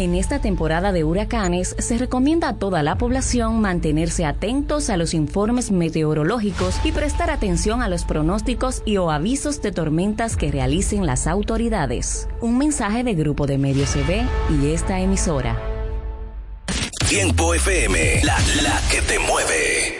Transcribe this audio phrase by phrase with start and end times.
[0.00, 5.12] En esta temporada de huracanes se recomienda a toda la población mantenerse atentos a los
[5.12, 11.04] informes meteorológicos y prestar atención a los pronósticos y o avisos de tormentas que realicen
[11.04, 12.28] las autoridades.
[12.40, 14.24] Un mensaje de Grupo de Medios CB
[14.62, 15.60] y esta emisora.
[17.06, 19.99] Tiempo FM, la, la que te mueve.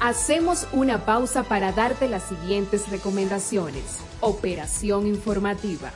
[0.00, 3.82] Hacemos una pausa para darte las siguientes recomendaciones.
[4.20, 5.92] Operación informativa.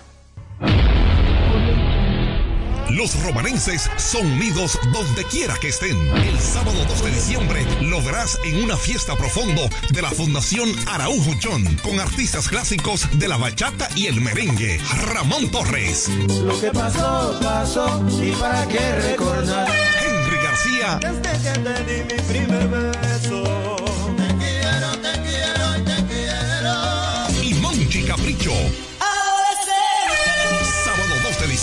[2.90, 5.96] Los romanenses son unidos donde quiera que estén.
[6.14, 11.30] El sábado 2 de diciembre lo verás en una fiesta profundo de la Fundación Araújo
[11.42, 14.78] John con artistas clásicos de la bachata y el merengue.
[15.06, 16.10] Ramón Torres.
[16.44, 19.68] Lo que pasó, pasó, y para qué recordar.
[20.04, 20.98] Henry García.
[21.00, 23.11] Desde que te di mi primer beso.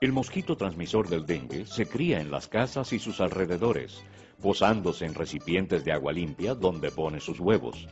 [0.01, 4.03] El mosquito transmisor del dengue se cría en las casas y sus alrededores,
[4.41, 7.87] posándose en recipientes de agua limpia donde pone sus huevos.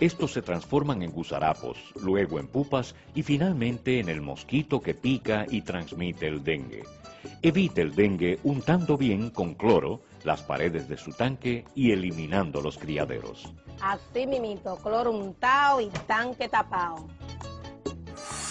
[0.00, 5.46] Estos se transforman en gusarapos, luego en pupas y finalmente en el mosquito que pica
[5.48, 6.82] y transmite el dengue.
[7.42, 12.78] Evite el dengue untando bien con cloro las paredes de su tanque y eliminando los
[12.78, 13.52] criaderos.
[13.80, 17.06] Así mimito, cloro untado y tanque tapado.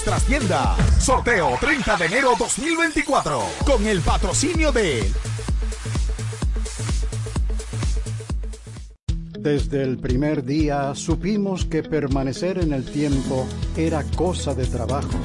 [0.00, 1.04] nuestras tiendas.
[1.04, 5.04] Sorteo 30 de enero 2024 con el patrocinio de
[9.38, 15.18] Desde el primer día supimos que permanecer en el tiempo era cosa de trabajo.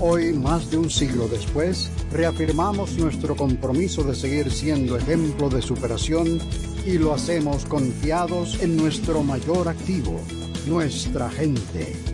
[0.00, 6.38] Hoy, más de un siglo después, reafirmamos nuestro compromiso de seguir siendo ejemplo de superación
[6.86, 10.18] y lo hacemos confiados en nuestro mayor activo,
[10.66, 12.13] nuestra gente.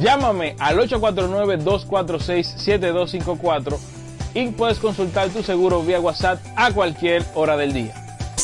[0.00, 3.78] Llámame al 849-246-7254
[4.34, 7.94] y puedes consultar tu seguro vía WhatsApp a cualquier hora del día.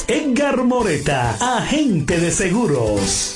[0.09, 3.36] Edgar Moreta, agente de seguros.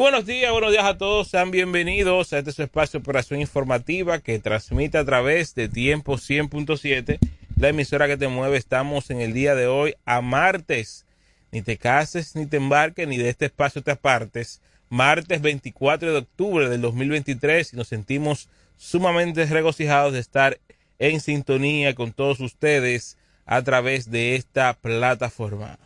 [0.00, 1.28] Buenos días, buenos días a todos.
[1.28, 6.14] Sean bienvenidos a este su espacio de operación informativa que transmite a través de Tiempo
[6.14, 7.18] 100.7,
[7.56, 8.56] la emisora que te mueve.
[8.56, 11.04] Estamos en el día de hoy a martes.
[11.52, 14.62] Ni te cases, ni te embarques, ni de este espacio te apartes.
[14.88, 20.58] Martes 24 de octubre del 2023 y nos sentimos sumamente regocijados de estar
[20.98, 25.78] en sintonía con todos ustedes a través de esta plataforma.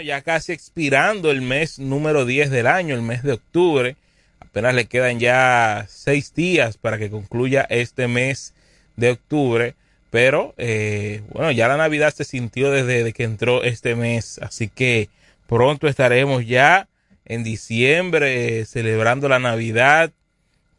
[0.00, 3.96] Ya casi expirando el mes número 10 del año, el mes de octubre.
[4.38, 8.54] Apenas le quedan ya seis días para que concluya este mes
[8.96, 9.74] de octubre.
[10.10, 14.38] Pero eh, bueno, ya la Navidad se sintió desde que entró este mes.
[14.40, 15.08] Así que
[15.48, 16.88] pronto estaremos ya
[17.24, 20.12] en diciembre celebrando la Navidad,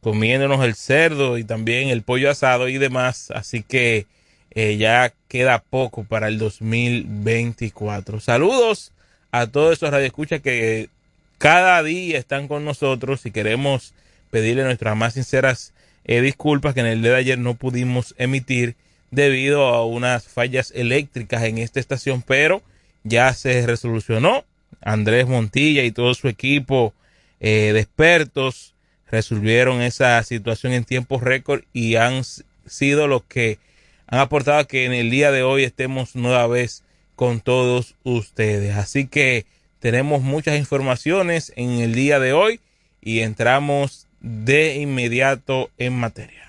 [0.01, 3.31] comiéndonos el cerdo y también el pollo asado y demás.
[3.31, 4.07] Así que
[4.51, 8.21] eh, ya queda poco para el 2024.
[8.21, 8.93] Saludos
[9.31, 10.89] a todos esos radioescuchas que
[11.37, 13.93] cada día están con nosotros y queremos
[14.29, 15.73] pedirle nuestras más sinceras
[16.05, 18.75] eh, disculpas que en el día de ayer no pudimos emitir
[19.11, 22.61] debido a unas fallas eléctricas en esta estación, pero
[23.03, 24.43] ya se resolucionó.
[24.81, 26.93] Andrés Montilla y todo su equipo
[27.39, 28.73] eh, de expertos
[29.11, 32.23] resolvieron esa situación en tiempo récord y han
[32.65, 33.59] sido los que
[34.07, 36.83] han aportado a que en el día de hoy estemos nueva vez
[37.19, 38.77] con todos ustedes.
[38.77, 39.45] Así que
[39.81, 42.61] tenemos muchas informaciones en el día de hoy
[43.01, 46.48] y entramos de inmediato en materia.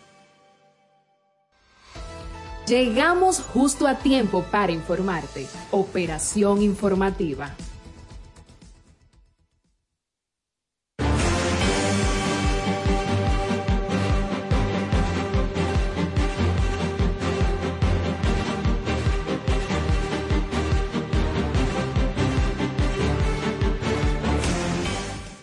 [2.71, 5.45] Llegamos justo a tiempo para informarte.
[5.71, 7.53] Operación informativa.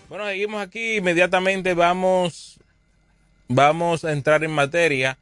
[0.08, 0.96] Bueno, seguimos aquí.
[0.96, 2.58] Inmediatamente vamos,
[3.48, 5.18] vamos a entrar en materia.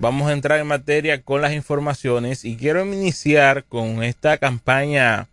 [0.00, 5.26] Vamos a entrar en materia con las informaciones y quiero iniciar con esta campaña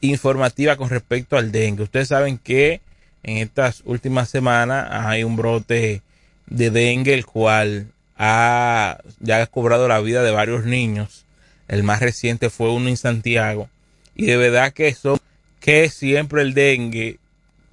[0.00, 1.82] informativa con respecto al dengue.
[1.82, 2.80] Ustedes saben que
[3.24, 6.00] en estas últimas semanas hay un brote
[6.46, 11.24] de dengue, el cual ha ya ha cobrado la vida de varios niños.
[11.66, 13.68] El más reciente fue uno en Santiago.
[14.14, 15.18] Y de verdad que eso,
[15.58, 17.18] que siempre el dengue,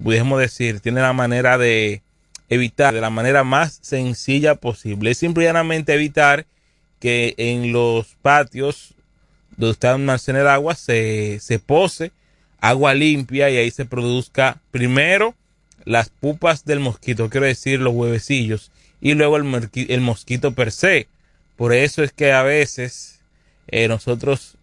[0.02, 2.02] pudiésemos decir, tiene la manera de
[2.50, 5.12] evitar de la manera más sencilla posible.
[5.12, 6.44] Es simplemente evitar
[6.98, 8.94] que en los patios
[9.56, 12.12] donde usted almacena el agua se, se pose
[12.60, 15.34] agua limpia y ahí se produzca primero
[15.84, 21.08] las pupas del mosquito, quiero decir los huevecillos, y luego el, el mosquito per se.
[21.56, 23.20] Por eso es que a veces
[23.68, 24.56] eh, nosotros,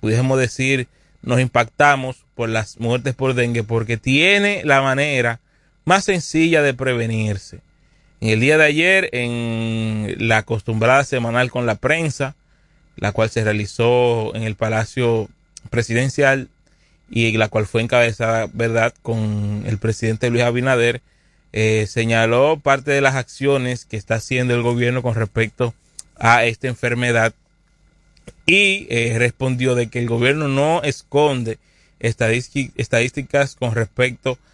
[0.00, 0.86] pudiésemos decir,
[1.22, 5.40] nos impactamos por las muertes por dengue, porque tiene la manera
[5.84, 7.60] más sencilla de prevenirse.
[8.20, 12.36] En el día de ayer, en la acostumbrada semanal con la prensa,
[12.96, 15.28] la cual se realizó en el Palacio
[15.70, 16.48] Presidencial
[17.10, 21.02] y la cual fue encabezada, ¿verdad?, con el presidente Luis Abinader,
[21.52, 25.74] eh, señaló parte de las acciones que está haciendo el gobierno con respecto
[26.16, 27.34] a esta enfermedad
[28.46, 31.58] y eh, respondió de que el gobierno no esconde
[32.00, 34.53] estadísticas con respecto a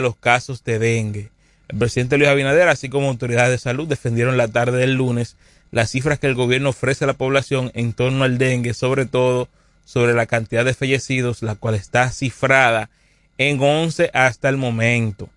[0.00, 1.30] los casos de dengue.
[1.68, 5.36] El presidente Luis Abinader, así como autoridades de salud, defendieron la tarde del lunes
[5.70, 9.48] las cifras que el gobierno ofrece a la población en torno al dengue, sobre todo
[9.84, 12.88] sobre la cantidad de fallecidos, la cual está cifrada
[13.36, 15.28] en 11 hasta el momento.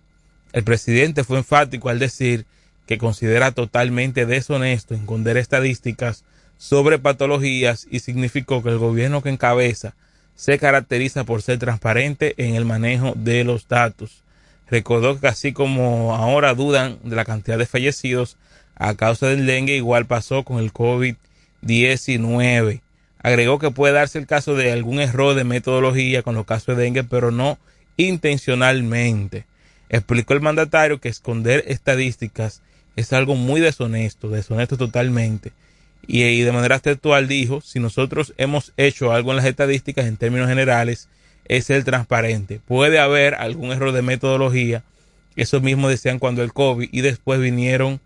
[0.53, 2.45] El presidente fue enfático al decir
[2.87, 6.23] que considera totalmente deshonesto esconder estadísticas
[6.57, 9.95] sobre patologías y significó que el gobierno que encabeza
[10.35, 14.23] se caracteriza por ser transparente en el manejo de los datos.
[14.69, 18.37] Recordó que así como ahora dudan de la cantidad de fallecidos
[18.75, 22.81] a causa del dengue, igual pasó con el COVID-19.
[23.21, 26.83] Agregó que puede darse el caso de algún error de metodología con los casos de
[26.83, 27.57] dengue, pero no
[27.97, 29.45] intencionalmente.
[29.89, 32.61] Explicó el mandatario que esconder estadísticas
[32.95, 35.51] es algo muy deshonesto, deshonesto totalmente.
[36.07, 40.17] Y, y de manera textual dijo, si nosotros hemos hecho algo en las estadísticas en
[40.17, 41.09] términos generales,
[41.49, 42.61] es el transparente.
[42.65, 44.83] Puede haber algún error de metodología,
[45.35, 47.99] eso mismo decían cuando el COVID, y después vinieron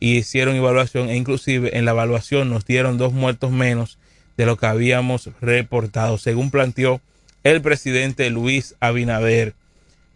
[0.00, 3.98] y hicieron evaluación, e inclusive en la evaluación nos dieron dos muertos menos
[4.36, 7.00] de lo que habíamos reportado, según planteó
[7.44, 9.54] el presidente Luis Abinader.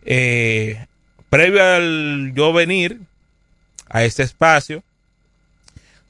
[0.04, 0.86] Eh,
[1.28, 3.00] previo al yo venir
[3.88, 4.82] a este espacio,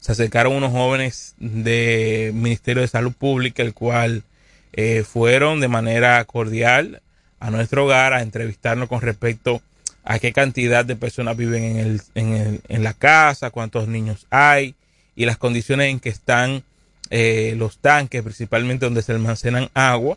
[0.00, 4.24] se acercaron unos jóvenes del Ministerio de Salud Pública, el cual
[4.72, 7.02] eh, fueron de manera cordial
[7.38, 9.62] a nuestro hogar a entrevistarnos con respecto
[10.04, 14.26] a qué cantidad de personas viven en, el, en, el, en la casa, cuántos niños
[14.30, 14.74] hay
[15.16, 16.62] y las condiciones en que están
[17.10, 20.16] eh, los tanques, principalmente donde se almacenan agua.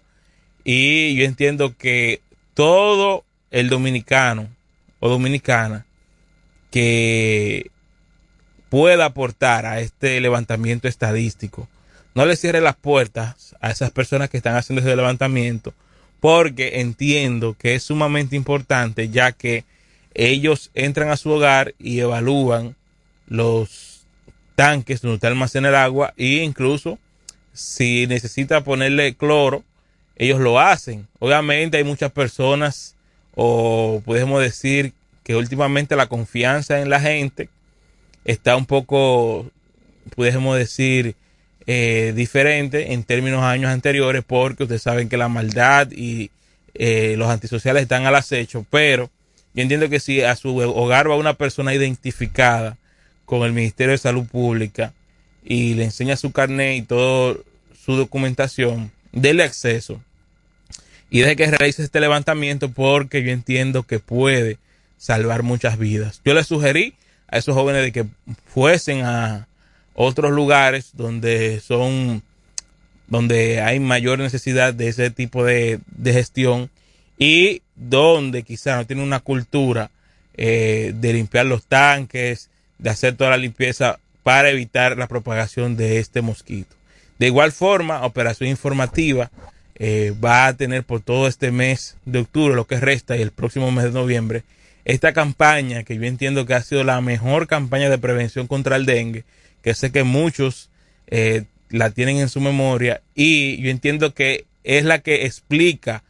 [0.63, 2.21] Y yo entiendo que
[2.53, 4.47] todo el dominicano
[4.99, 5.85] o dominicana
[6.71, 7.69] que
[8.69, 11.67] pueda aportar a este levantamiento estadístico,
[12.15, 15.73] no le cierre las puertas a esas personas que están haciendo ese levantamiento,
[16.19, 19.65] porque entiendo que es sumamente importante, ya que
[20.13, 22.75] ellos entran a su hogar y evalúan
[23.27, 24.05] los
[24.55, 26.99] tanques donde está almacena el agua e incluso
[27.53, 29.63] si necesita ponerle cloro,
[30.15, 31.07] ellos lo hacen.
[31.19, 32.95] Obviamente hay muchas personas
[33.35, 34.93] o podemos decir
[35.23, 37.49] que últimamente la confianza en la gente
[38.25, 39.49] está un poco,
[40.15, 41.15] podemos decir,
[41.65, 46.29] eh, diferente en términos de años anteriores porque ustedes saben que la maldad y
[46.73, 49.09] eh, los antisociales están al acecho, pero
[49.53, 52.77] yo entiendo que si a su hogar va una persona identificada
[53.25, 54.93] con el Ministerio de Salud Pública
[55.43, 57.35] y le enseña su carnet y toda
[57.85, 60.01] su documentación, déle acceso
[61.09, 64.57] y deje que realice este levantamiento porque yo entiendo que puede
[64.97, 66.21] salvar muchas vidas.
[66.25, 66.95] Yo le sugerí
[67.27, 68.05] a esos jóvenes de que
[68.47, 69.47] fuesen a
[69.95, 72.23] otros lugares donde son
[73.07, 76.69] donde hay mayor necesidad de ese tipo de, de gestión
[77.17, 79.91] y donde quizá no tiene una cultura
[80.35, 85.99] eh, de limpiar los tanques, de hacer toda la limpieza para evitar la propagación de
[85.99, 86.75] este mosquito.
[87.19, 89.29] De igual forma, Operación Informativa
[89.75, 93.31] eh, va a tener por todo este mes de octubre, lo que resta, y el
[93.31, 94.43] próximo mes de noviembre,
[94.85, 98.85] esta campaña que yo entiendo que ha sido la mejor campaña de prevención contra el
[98.85, 99.23] dengue,
[99.63, 100.69] que sé que muchos
[101.07, 106.03] eh, la tienen en su memoria, y yo entiendo que es la que explica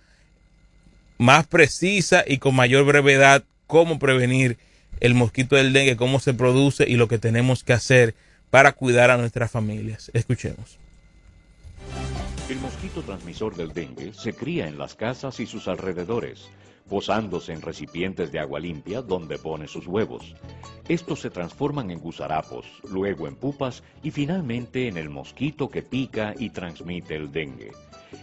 [1.17, 4.57] más precisa y con mayor brevedad cómo prevenir
[4.99, 8.15] el mosquito del dengue, cómo se produce y lo que tenemos que hacer
[8.49, 10.11] para cuidar a nuestras familias.
[10.13, 10.77] Escuchemos.
[12.49, 16.49] El mosquito transmisor del dengue se cría en las casas y sus alrededores,
[16.89, 20.35] posándose en recipientes de agua limpia donde pone sus huevos.
[20.87, 26.33] Estos se transforman en gusarapos, luego en pupas y finalmente en el mosquito que pica
[26.37, 27.71] y transmite el dengue.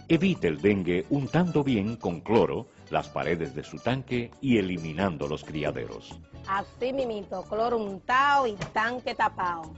[0.07, 5.43] Evite el dengue untando bien con cloro las paredes de su tanque y eliminando los
[5.43, 6.19] criaderos.
[6.47, 9.73] Así mimito, cloro untado y tanque tapado.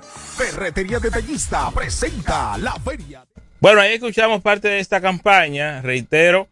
[0.00, 3.24] Ferretería Detallista presenta la feria.
[3.60, 6.48] Bueno, ahí escuchamos parte de esta campaña, reitero,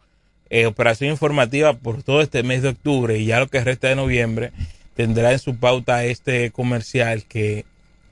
[0.51, 3.97] eh, operación informativa por todo este mes de octubre y ya lo que resta de
[3.97, 4.53] noviembre
[4.95, 7.65] tendrá en su pauta este comercial que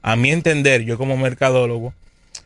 [0.03, 1.93] a mi entender, yo como mercadólogo,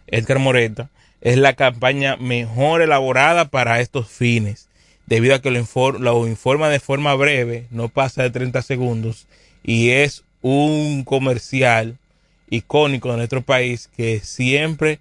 [0.06, 0.88] Edgar Moreta,
[1.20, 4.68] es la campaña mejor elaborada para estos fines,
[5.06, 5.62] debido a que lo,
[5.98, 9.26] lo informa de forma breve, no pasa de 30 segundos,
[9.62, 11.98] y es un comercial
[12.48, 14.98] icónico de nuestro país que siempre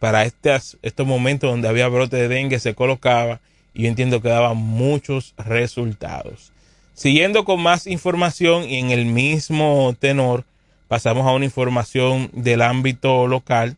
[0.00, 3.40] para estos, estos momentos donde había brote de dengue se colocaba
[3.74, 6.52] y yo entiendo que daba muchos resultados.
[6.94, 10.44] Siguiendo con más información y en el mismo tenor,
[10.86, 13.76] pasamos a una información del ámbito local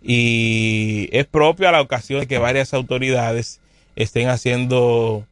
[0.00, 3.60] y es propia la ocasión de que varias autoridades
[3.96, 5.26] estén haciendo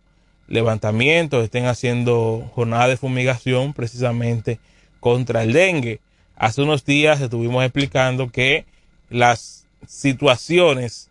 [0.48, 4.58] levantamientos, estén haciendo jornadas de fumigación precisamente
[4.98, 6.00] contra el dengue.
[6.36, 8.64] Hace unos días estuvimos explicando que
[9.08, 11.10] las situaciones,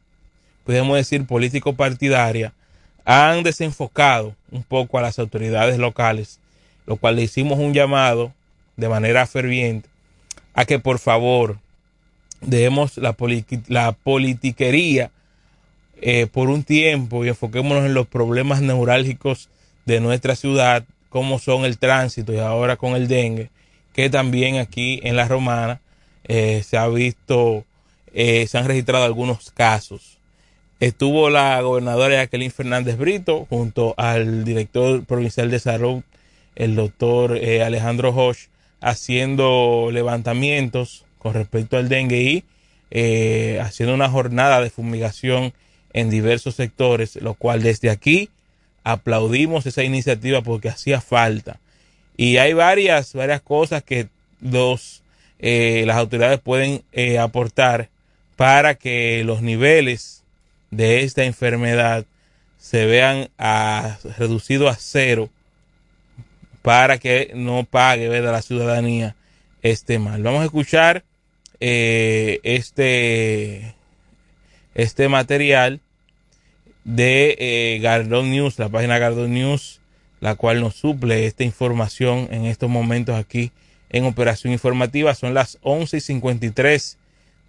[0.65, 2.51] podemos decir, político-partidarias,
[3.11, 6.39] han desenfocado un poco a las autoridades locales,
[6.85, 8.31] lo cual le hicimos un llamado
[8.77, 9.89] de manera ferviente
[10.53, 11.57] a que por favor
[12.41, 13.15] la,
[13.67, 15.09] la politiquería
[15.99, 19.49] eh, por un tiempo y enfoquémonos en los problemas neurálgicos
[19.87, 23.49] de nuestra ciudad, como son el tránsito y ahora con el dengue,
[23.91, 25.81] que también aquí en la romana
[26.25, 27.65] eh, se ha visto,
[28.13, 30.18] eh, se han registrado algunos casos.
[30.79, 36.03] Estuvo la gobernadora Jacqueline Fernández Brito junto al director provincial de salud,
[36.55, 38.47] el doctor eh, Alejandro Hosch,
[38.79, 42.43] haciendo levantamientos con respecto al dengue y
[42.91, 45.53] eh, haciendo una jornada de fumigación
[45.91, 48.29] en diversos sectores, lo cual desde aquí
[48.83, 51.59] aplaudimos esa iniciativa porque hacía falta.
[52.15, 54.07] Y hay varias, varias cosas que
[54.41, 55.03] los,
[55.39, 57.89] eh, las autoridades pueden eh, aportar
[58.35, 60.18] para que los niveles
[60.71, 62.05] de esta enfermedad
[62.57, 65.29] se vean a, reducidos a cero
[66.61, 68.33] para que no pague ¿verdad?
[68.33, 69.15] la ciudadanía
[69.61, 70.21] este mal.
[70.21, 71.03] Vamos a escuchar
[71.59, 73.75] eh, este,
[74.75, 75.81] este material
[76.83, 79.79] de eh, Gardón News, la página Gardón News,
[80.19, 83.51] la cual nos suple esta información en estos momentos aquí
[83.89, 85.15] en Operación Informativa.
[85.15, 86.98] Son las 11 y 53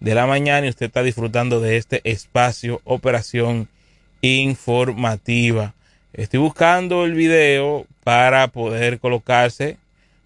[0.00, 3.68] de la mañana y usted está disfrutando de este espacio Operación
[4.20, 5.74] Informativa.
[6.12, 9.76] Estoy buscando el video para poder colocarse,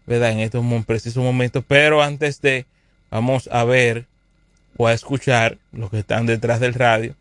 [0.07, 0.33] ¿verdad?
[0.33, 2.67] En estos precisos momentos, pero antes de,
[3.11, 4.07] vamos a ver
[4.77, 7.15] o a escuchar los que están detrás del radio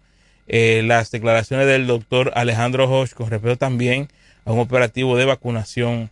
[0.47, 4.09] eh, las declaraciones del doctor Alejandro Hosch con respecto también
[4.45, 6.09] a un operativo de vacunación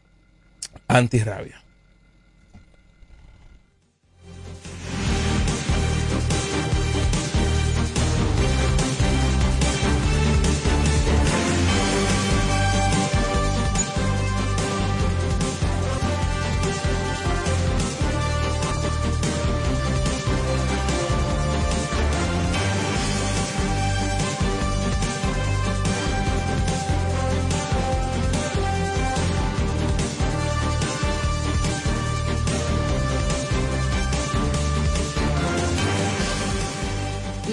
[0.88, 1.62] antirrabia.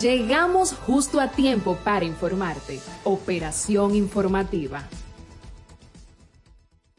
[0.00, 2.80] Llegamos justo a tiempo para informarte.
[3.04, 4.86] Operación informativa.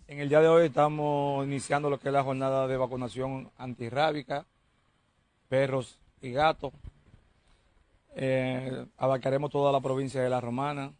[0.08, 4.48] En el día de hoy estamos iniciando lo que es la jornada de vacunación antirrábica,
[5.48, 6.74] perros y gatos.
[8.16, 10.92] Eh, abarcaremos toda la provincia de La Romana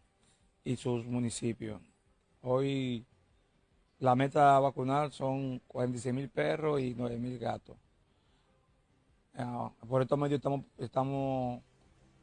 [0.62, 1.80] y sus municipios.
[2.42, 3.04] Hoy
[3.98, 7.76] la meta a vacunar son 46 mil perros y 9 mil gatos.
[9.36, 11.62] Ah, por estos medios estamos, estamos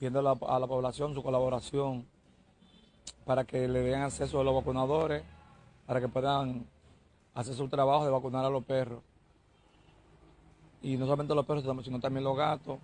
[0.05, 2.05] pidiendo a la, a la población su colaboración
[3.25, 5.23] para que le den acceso a los vacunadores,
[5.87, 6.67] para que puedan
[7.33, 9.01] hacer su trabajo de vacunar a los perros.
[10.83, 12.77] Y no solamente los perros, sino también los gatos.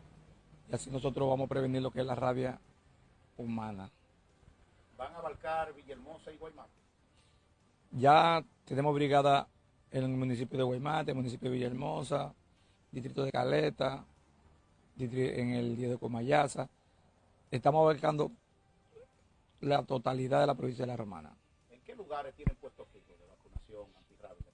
[0.68, 2.60] Y así nosotros vamos a prevenir lo que es la rabia
[3.38, 3.92] humana.
[4.98, 6.72] ¿Van a abarcar Villahermosa y Guaymate?
[7.92, 9.48] Ya tenemos brigada
[9.92, 12.34] en el municipio de Guaymate, el municipio de Villahermosa,
[12.92, 14.06] distrito de Caleta,
[14.98, 16.68] en el día de Comayasa.
[17.52, 18.32] Estamos abarcando
[19.60, 21.36] la totalidad de la provincia de La Romana.
[21.70, 24.50] ¿En qué lugares tienen puestos fijos de vacunación antirrábica?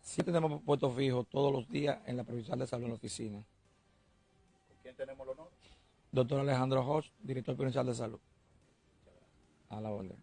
[0.00, 3.44] Sí tenemos puestos fijos todos los días en la provincial de salud en la oficina.
[4.68, 5.50] ¿Con quién tenemos el honor?
[6.12, 8.20] Doctor Alejandro Hosch, director provincial de salud.
[9.68, 10.16] A la orden.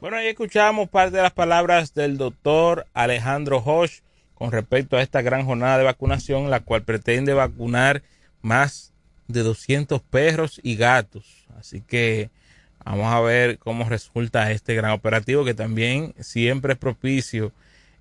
[0.00, 4.00] Bueno, ahí escuchamos parte de las palabras del doctor Alejandro Hosch
[4.34, 8.02] con respecto a esta gran jornada de vacunación, la cual pretende vacunar
[8.40, 8.94] más
[9.28, 11.44] de 200 perros y gatos.
[11.58, 12.30] Así que
[12.82, 17.52] vamos a ver cómo resulta este gran operativo que también siempre es propicio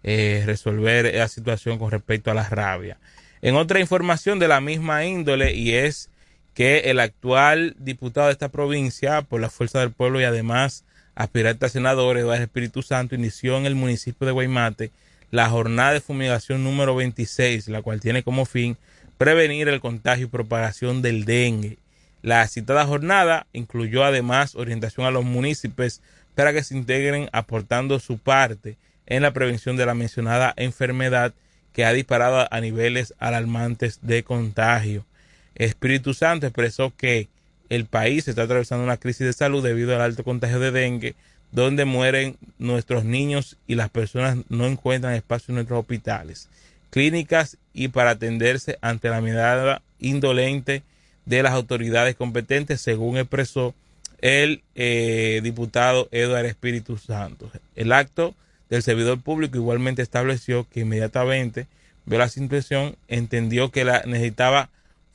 [0.04, 2.98] eh, resolver la situación con respecto a la rabia.
[3.42, 6.10] En otra información de la misma índole y es
[6.54, 10.86] que el actual diputado de esta provincia por la Fuerza del Pueblo y además
[11.20, 14.92] aspirante a senador Eduardo Espíritu Santo inició en el municipio de Guaymate
[15.32, 18.78] la jornada de fumigación número 26, la cual tiene como fin
[19.18, 21.78] prevenir el contagio y propagación del dengue.
[22.22, 26.02] La citada jornada incluyó además orientación a los municipios
[26.36, 31.34] para que se integren aportando su parte en la prevención de la mencionada enfermedad
[31.74, 35.06] que ha disparado a niveles alarmantes de contagio.
[35.54, 37.28] Espíritu Santo expresó que
[37.70, 41.16] el país está atravesando una crisis de salud debido al alto contagio de dengue,
[41.52, 46.50] donde mueren nuestros niños y las personas no encuentran espacio en nuestros hospitales,
[46.90, 50.84] clínicas y para atenderse ante la mirada indolente
[51.26, 53.74] de las autoridades competentes, según expresó
[54.22, 57.52] el eh, diputado Eduardo Espíritu Santo.
[57.76, 58.36] El acto
[58.70, 61.68] del servidor público igualmente estableció que inmediatamente
[62.06, 64.70] vio la situación, entendió que la necesitaba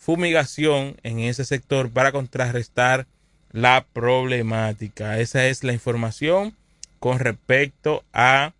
[0.04, 3.06] fumigación en ese sector para contrarrestar
[3.52, 5.18] la problemática.
[5.18, 6.54] Esa es la información
[7.00, 8.52] con respecto a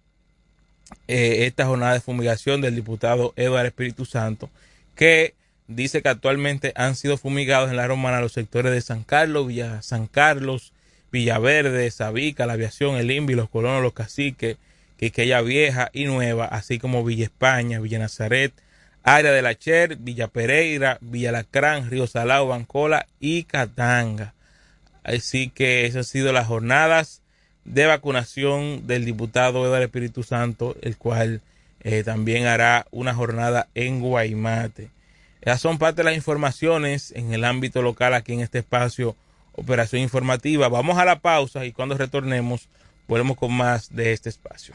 [1.07, 4.49] eh, esta jornada de fumigación del diputado Eduardo Espíritu Santo,
[4.95, 5.35] que
[5.69, 9.83] dice que actualmente han sido fumigados en la romana los sectores de San Carlos, Villa
[9.83, 10.73] San Carlos,
[11.13, 14.57] Villaverde, Sabica, la aviación, el INVI, los colonos, los caciques,
[14.99, 18.55] Quiqueya Vieja y Nueva, así como Villa España, Villa Nazaret,
[19.05, 24.33] Área de la Cher, Villa Pereira, Villa Lacrán, Río Salado, Bancola y Catanga.
[25.05, 27.21] Así que esas han sido las jornadas
[27.67, 31.43] de vacunación del diputado Eduardo Espíritu Santo, el cual
[31.81, 34.89] eh, también hará una jornada en Guaymate.
[35.43, 39.15] Esas son parte de las informaciones en el ámbito local aquí en este espacio
[39.53, 40.69] Operación Informativa.
[40.69, 42.69] Vamos a la pausa y cuando retornemos
[43.07, 44.75] volvemos con más de este espacio.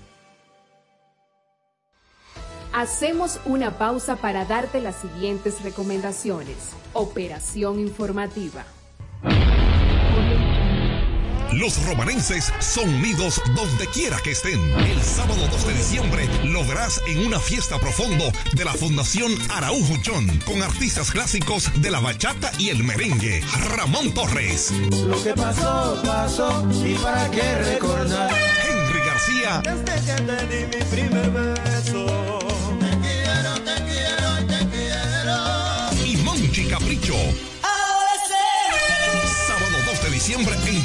[2.73, 6.55] Hacemos una pausa para darte las siguientes recomendaciones.
[6.93, 8.63] Operación informativa.
[11.51, 14.57] Los romanenses son unidos donde quiera que estén.
[14.79, 19.95] El sábado 2 de diciembre lo verás en una fiesta profundo de la Fundación Araujo
[20.05, 23.43] John con artistas clásicos de la bachata y el merengue.
[23.75, 24.71] Ramón Torres.
[25.05, 28.31] Lo que pasó, pasó, y para qué recordar.
[28.31, 29.61] Henry García.
[29.61, 32.20] Desde que te di mi primer beso.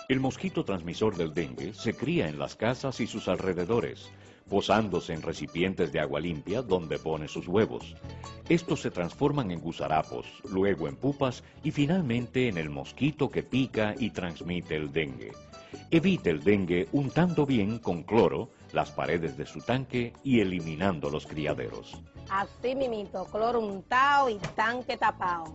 [0.08, 4.08] El mosquito transmisor del dengue se cría en las casas y sus alrededores,
[4.48, 7.94] posándose en recipientes de agua limpia donde pone sus huevos.
[8.48, 13.94] Estos se transforman en gusarapos, luego en pupas y finalmente en el mosquito que pica
[13.98, 15.32] y transmite el dengue.
[15.90, 21.26] Evite el dengue untando bien con cloro las paredes de su tanque y eliminando los
[21.26, 22.00] criaderos.
[22.30, 25.54] Así mimito, cloro untado y tanque tapado.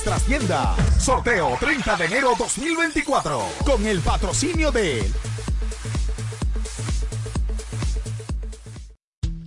[0.00, 1.02] nuestras tiendas.
[1.02, 5.04] Sorteo 30 de enero 2024 con el patrocinio de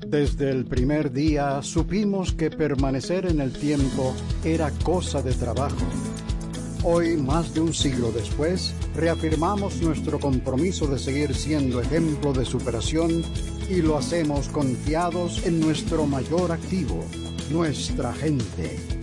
[0.05, 4.13] Desde el primer día supimos que permanecer en el tiempo
[4.43, 5.87] era cosa de trabajo.
[6.83, 13.23] Hoy, más de un siglo después, reafirmamos nuestro compromiso de seguir siendo ejemplo de superación
[13.69, 17.03] y lo hacemos confiados en nuestro mayor activo,
[17.49, 19.02] nuestra gente.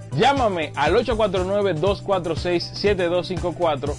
[0.13, 3.95] Llámame al 849-246-7254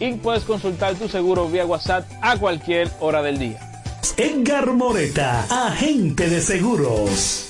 [0.00, 3.60] y puedes consultar tu seguro vía WhatsApp a cualquier hora del día.
[4.16, 7.49] Edgar Moreta, agente de seguros.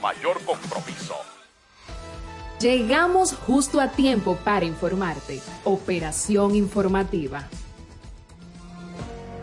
[0.00, 1.14] mayor compromiso.
[2.60, 5.40] Llegamos justo a tiempo para informarte.
[5.64, 7.48] Operación informativa.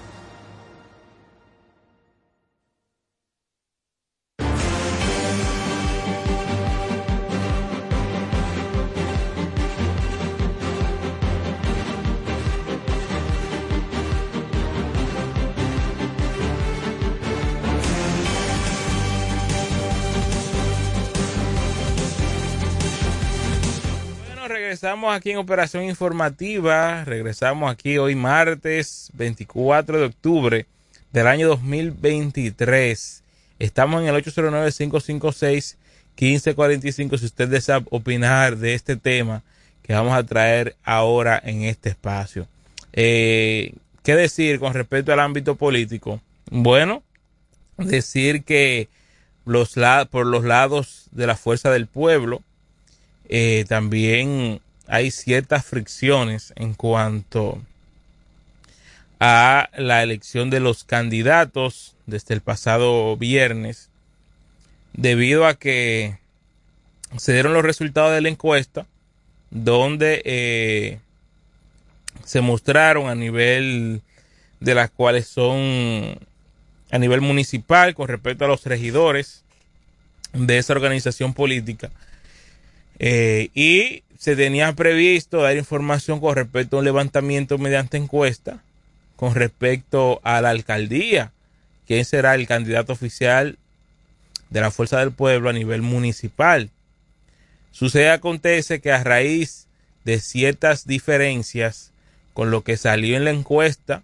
[24.80, 27.04] Regresamos aquí en Operación Informativa.
[27.04, 30.64] Regresamos aquí hoy martes 24 de octubre
[31.12, 33.22] del año 2023.
[33.58, 39.42] Estamos en el 809-556-1545 si usted desea opinar de este tema
[39.82, 42.46] que vamos a traer ahora en este espacio.
[42.94, 46.22] Eh, ¿Qué decir con respecto al ámbito político?
[46.50, 47.02] Bueno,
[47.76, 48.88] decir que
[49.44, 49.74] los
[50.10, 52.40] por los lados de la fuerza del pueblo
[53.28, 57.62] eh, también hay ciertas fricciones en cuanto
[59.20, 63.88] a la elección de los candidatos desde el pasado viernes
[64.92, 66.18] debido a que
[67.16, 68.84] se dieron los resultados de la encuesta
[69.50, 70.98] donde eh,
[72.24, 74.02] se mostraron a nivel
[74.58, 76.18] de las cuales son
[76.90, 79.44] a nivel municipal con respecto a los regidores
[80.32, 81.90] de esa organización política
[82.98, 88.62] eh, y se tenía previsto dar información con respecto a un levantamiento mediante encuesta
[89.16, 91.32] con respecto a la alcaldía,
[91.86, 93.58] quién será el candidato oficial
[94.50, 96.70] de la Fuerza del Pueblo a nivel municipal.
[97.70, 99.68] Sucede, acontece que a raíz
[100.04, 101.92] de ciertas diferencias
[102.34, 104.02] con lo que salió en la encuesta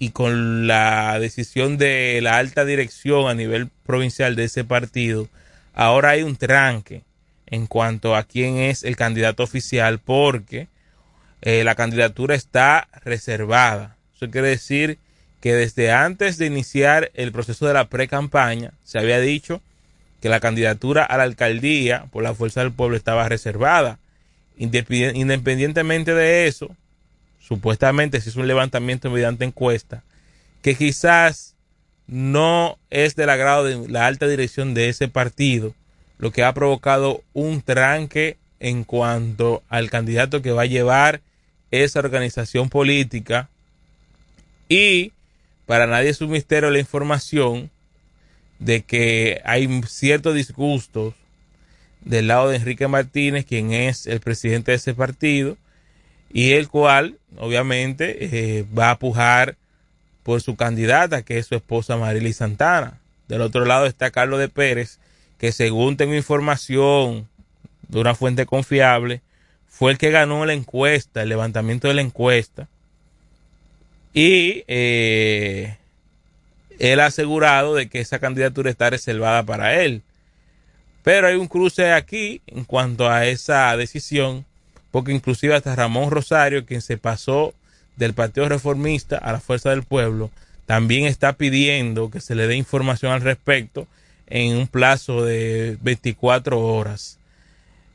[0.00, 5.28] y con la decisión de la alta dirección a nivel provincial de ese partido,
[5.72, 7.02] ahora hay un tranque
[7.46, 10.68] en cuanto a quién es el candidato oficial porque
[11.42, 13.96] eh, la candidatura está reservada.
[14.14, 14.98] Eso quiere decir
[15.40, 19.62] que desde antes de iniciar el proceso de la pre-campaña se había dicho
[20.20, 23.98] que la candidatura a la alcaldía por la fuerza del pueblo estaba reservada.
[24.58, 26.74] Independientemente de eso,
[27.38, 30.02] supuestamente se hizo un levantamiento mediante encuesta,
[30.62, 31.54] que quizás
[32.06, 35.74] no es del agrado de la alta dirección de ese partido,
[36.18, 41.20] lo que ha provocado un tranque en cuanto al candidato que va a llevar
[41.70, 43.48] esa organización política
[44.68, 45.12] y
[45.66, 47.70] para nadie es un misterio la información
[48.58, 51.14] de que hay ciertos disgustos
[52.02, 55.56] del lado de Enrique Martínez, quien es el presidente de ese partido,
[56.32, 59.56] y el cual obviamente eh, va a pujar
[60.22, 62.98] por su candidata, que es su esposa Marily Santana.
[63.28, 64.98] Del otro lado está Carlos de Pérez,
[65.38, 67.28] que según tengo información
[67.88, 69.20] de una fuente confiable,
[69.68, 72.68] fue el que ganó la encuesta, el levantamiento de la encuesta.
[74.14, 75.76] Y eh,
[76.78, 80.02] él ha asegurado de que esa candidatura está reservada para él.
[81.02, 84.44] Pero hay un cruce aquí en cuanto a esa decisión,
[84.90, 87.54] porque inclusive hasta Ramón Rosario, quien se pasó
[87.96, 90.30] del Partido Reformista a la Fuerza del Pueblo,
[90.64, 93.86] también está pidiendo que se le dé información al respecto
[94.26, 97.18] en un plazo de 24 horas.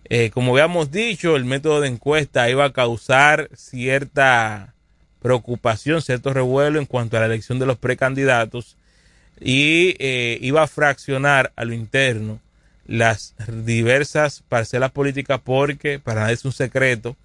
[0.06, 4.74] Eh, como habíamos dicho, el método de encuesta iba a causar cierta
[5.22, 8.76] preocupación, cierto revuelo en cuanto a la elección de los precandidatos
[9.40, 12.40] y eh, iba a fraccionar a lo interno
[12.88, 17.16] las diversas parcelas políticas porque para nadie es un secreto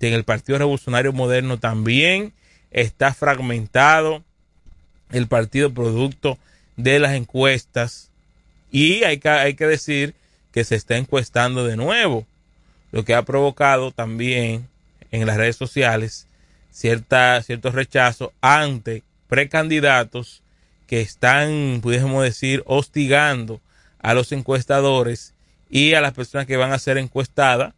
[0.00, 2.32] que en el Partido Revolucionario Moderno también
[2.70, 4.22] está fragmentado
[5.12, 6.38] el partido producto
[6.76, 8.10] de las encuestas
[8.72, 10.14] y hay que, hay que decir
[10.50, 12.26] que se está encuestando de nuevo,
[12.90, 14.66] lo que ha provocado también
[15.12, 16.26] en las redes sociales
[16.72, 20.42] cierta, cierto rechazo ante precandidatos
[20.86, 23.60] que están, pudiésemos decir, hostigando
[24.00, 25.34] a los encuestadores
[25.70, 27.74] y a las personas que van a ser encuestadas,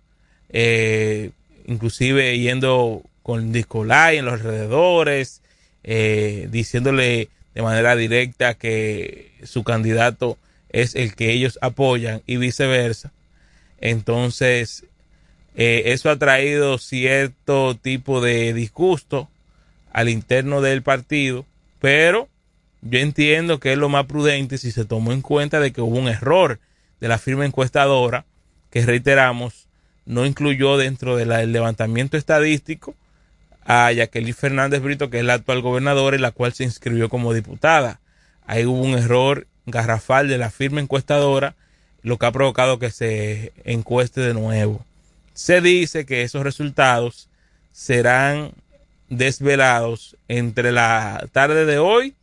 [0.48, 1.30] eh,
[1.66, 5.42] inclusive yendo con discolay en los alrededores,
[5.82, 10.38] eh, diciéndole de manera directa que su candidato
[10.74, 13.12] es el que ellos apoyan y viceversa.
[13.80, 14.84] Entonces,
[15.54, 19.28] eh, eso ha traído cierto tipo de disgusto
[19.92, 21.46] al interno del partido,
[21.80, 22.28] pero
[22.82, 25.96] yo entiendo que es lo más prudente si se tomó en cuenta de que hubo
[25.96, 26.58] un error
[27.00, 28.24] de la firma encuestadora
[28.70, 29.68] que reiteramos
[30.06, 32.96] no incluyó dentro del levantamiento estadístico
[33.64, 37.32] a Jacqueline Fernández Brito, que es la actual gobernadora y la cual se inscribió como
[37.32, 38.00] diputada.
[38.44, 41.54] Ahí hubo un error garrafal de la firma encuestadora,
[42.02, 44.84] lo que ha provocado que se encueste de nuevo.
[45.32, 47.28] Se dice que esos resultados
[47.72, 48.52] serán
[49.08, 52.14] desvelados entre la tarde de hoy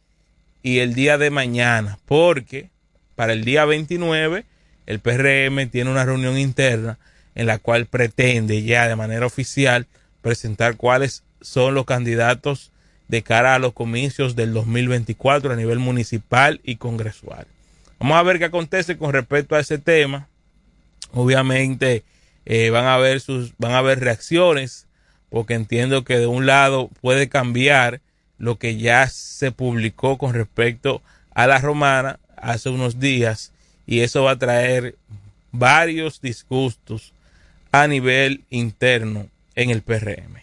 [0.64, 2.70] y el día de mañana, porque
[3.16, 4.46] para el día 29
[4.86, 6.98] el PRM tiene una reunión interna
[7.36, 9.88] en la cual pretende ya de manera oficial
[10.22, 12.72] presentar cuáles son los candidatos
[13.12, 17.46] de cara a los comicios del 2024 a nivel municipal y congresual.
[18.00, 20.30] Vamos a ver qué acontece con respecto a ese tema.
[21.12, 22.06] Obviamente
[22.46, 24.88] eh, van a haber sus, van a haber reacciones,
[25.30, 28.00] porque entiendo que de un lado puede cambiar
[28.38, 31.02] lo que ya se publicó con respecto
[31.36, 33.52] a la romana hace unos días
[33.86, 34.96] y eso va a traer
[35.52, 37.12] varios disgustos
[37.74, 40.41] a nivel interno en el PRM.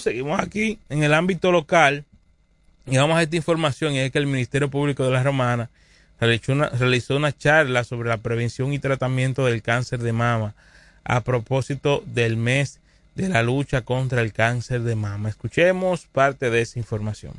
[0.00, 2.04] Seguimos, aquí en el ámbito local
[2.86, 5.68] y vamos a esta información y es que el Ministerio Público de la Romana
[6.20, 10.54] realizó una, realizó una charla sobre la prevención y tratamiento del cáncer de mama
[11.04, 12.80] a propósito del mes
[13.14, 15.28] de la lucha contra el cáncer de mama.
[15.28, 17.34] Escuchemos parte de esa información.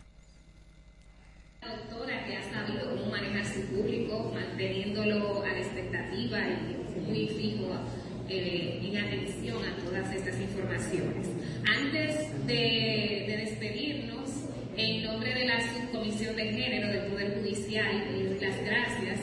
[1.62, 7.28] La doctora que ha sabido cómo manejar su público, manteniéndolo a la expectativa y muy
[7.28, 7.80] fijo
[8.28, 11.28] eh, en atención a todas estas informaciones.
[11.66, 14.30] Antes de, de despedirnos,
[14.76, 19.20] en nombre de la Subcomisión de Género del Poder Judicial, y doy las gracias.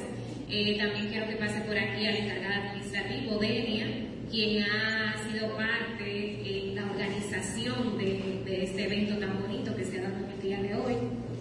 [0.58, 3.86] Eh, también quiero que pase por aquí al encargado administrativo, Denia,
[4.30, 9.98] quien ha sido parte en la organización de, de este evento tan bonito que se
[9.98, 10.94] ha dado en el día de hoy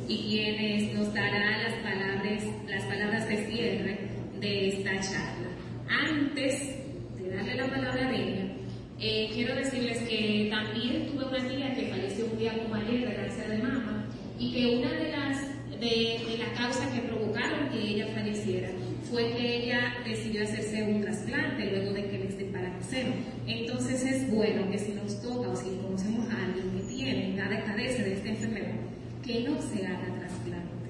[0.09, 3.99] y quienes nos dará las palabras, las palabras de cierre
[4.41, 5.49] de esta charla.
[5.87, 6.75] Antes
[7.17, 8.51] de darle la palabra a Denia,
[8.99, 13.15] eh, quiero decirles que también tuve una tía que falleció un día como ayer de
[13.15, 17.79] cáncer de mama y que una de las de, de las causas que provocaron que
[17.79, 18.69] ella falleciera
[19.09, 23.13] fue que ella decidió hacerse un trasplante luego de que le extirparan el seno.
[23.47, 27.63] Entonces es bueno que si nos toca o si conocemos a alguien que tiene la
[27.63, 28.75] padece de esta enfermedad,
[29.23, 30.89] que no se haga trasplante,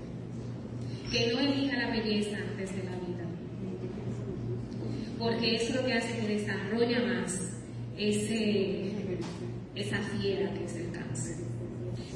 [1.12, 3.26] que no elija la belleza antes de la vida,
[5.20, 7.62] porque eso es lo que hace que desarrolla más
[7.98, 8.92] ese,
[9.76, 11.36] esa fiera que es el cáncer.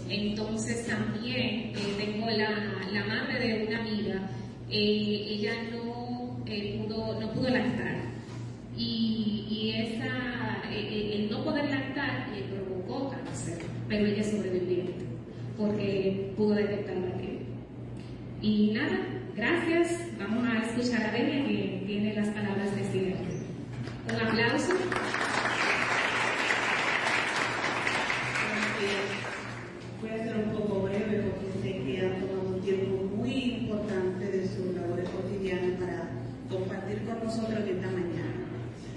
[0.10, 2.50] Entonces también eh, tengo la,
[2.92, 4.30] la, madre de una amiga,
[4.70, 7.98] eh, ella no, eh, pudo, no pudo lactar
[8.78, 15.10] y, y esa, el no poder lactar le provocó cáncer, pero ella sobrevivió
[15.60, 17.40] porque pudo detectarlo aquí.
[18.42, 19.00] Y nada,
[19.36, 20.08] gracias.
[20.18, 23.18] Vamos a escuchar a Delia que tiene las palabras de cierre.
[24.08, 24.74] Un aplauso.
[30.02, 34.26] Voy a ser un poco breve porque sé que han tomado un tiempo muy importante
[34.26, 36.10] de sus labores cotidianas para
[37.30, 38.42] nosotros esta mañana.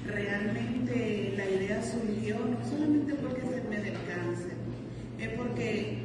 [0.06, 4.56] Realmente la idea surgió no solamente porque se me del cáncer,
[5.20, 5.98] es porque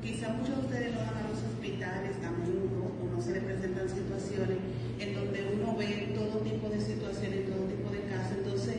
[0.00, 3.44] quizá muchos de ustedes no van a los hospitales a menudo o no se les
[3.44, 4.56] presentan situaciones
[4.98, 8.40] en donde uno ve todo tipo de situaciones, todo tipo de casos.
[8.40, 8.76] Entonces,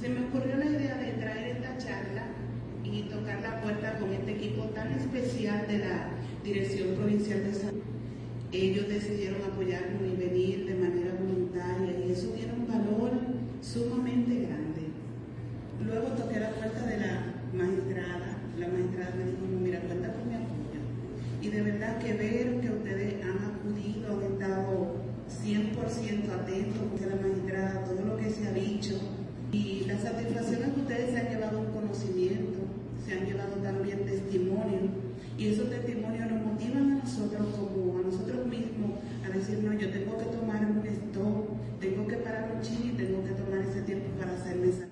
[0.00, 2.26] se me ocurrió la idea de traer esta charla
[2.84, 6.10] y tocar la puerta con este equipo tan especial de la
[6.44, 7.79] Dirección Provincial de Salud.
[8.52, 13.12] Ellos decidieron apoyarnos y venir de manera voluntaria y eso tiene un valor
[13.62, 14.90] sumamente grande.
[15.86, 18.36] Luego toqué la puerta de la magistrada.
[18.58, 20.80] La magistrada me dijo, mira, cuenta con mi apoyo.
[21.40, 24.96] Y de verdad que ver que ustedes han acudido, han estado
[25.30, 28.98] 100% atentos a la magistrada, todo lo que se ha dicho.
[29.52, 32.58] Y la satisfacción es que ustedes se han llevado un conocimiento,
[33.06, 34.90] se han llevado también testimonio.
[35.38, 39.90] Y esos testimonios nos motivan a nosotros como a nosotros mismos a decir, no, yo
[39.90, 43.82] tengo que tomar un stop, tengo que parar un ching y tengo que tomar ese
[43.82, 44.88] tiempo para hacerme esa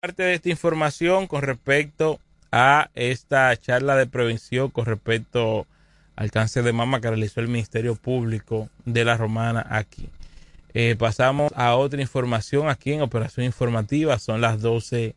[0.00, 2.20] parte de esta información con respecto
[2.52, 5.66] a esta charla de prevención con respecto
[6.14, 10.08] al cáncer de mama que realizó el Ministerio Público de la Romana aquí.
[10.72, 14.18] Eh, pasamos a otra información aquí en Operación Informativa.
[14.18, 15.14] Son las 12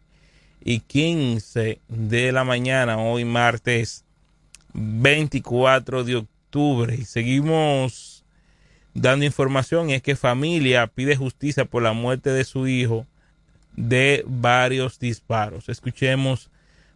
[0.64, 4.04] y 15 de la mañana, hoy martes
[4.74, 6.37] 24 de octubre.
[6.98, 8.24] Y seguimos
[8.94, 9.90] dando información.
[9.90, 13.06] Y es que familia pide justicia por la muerte de su hijo
[13.76, 15.70] de varios disparos.
[15.70, 16.50] Escuchemos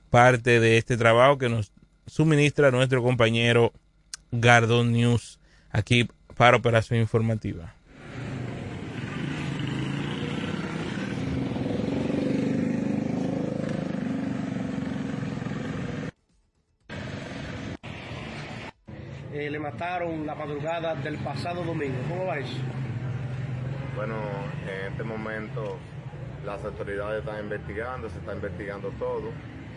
[0.10, 1.72] parte de este trabajo que nos
[2.08, 3.72] suministra nuestro compañero
[4.32, 5.40] Gardon News
[5.70, 7.74] aquí para Operación Informativa.
[19.52, 21.98] Le mataron la madrugada del pasado domingo.
[22.10, 22.58] ¿Cómo va eso?
[23.96, 24.16] Bueno,
[24.64, 25.78] en este momento
[26.46, 29.30] las autoridades están investigando, se está investigando todo.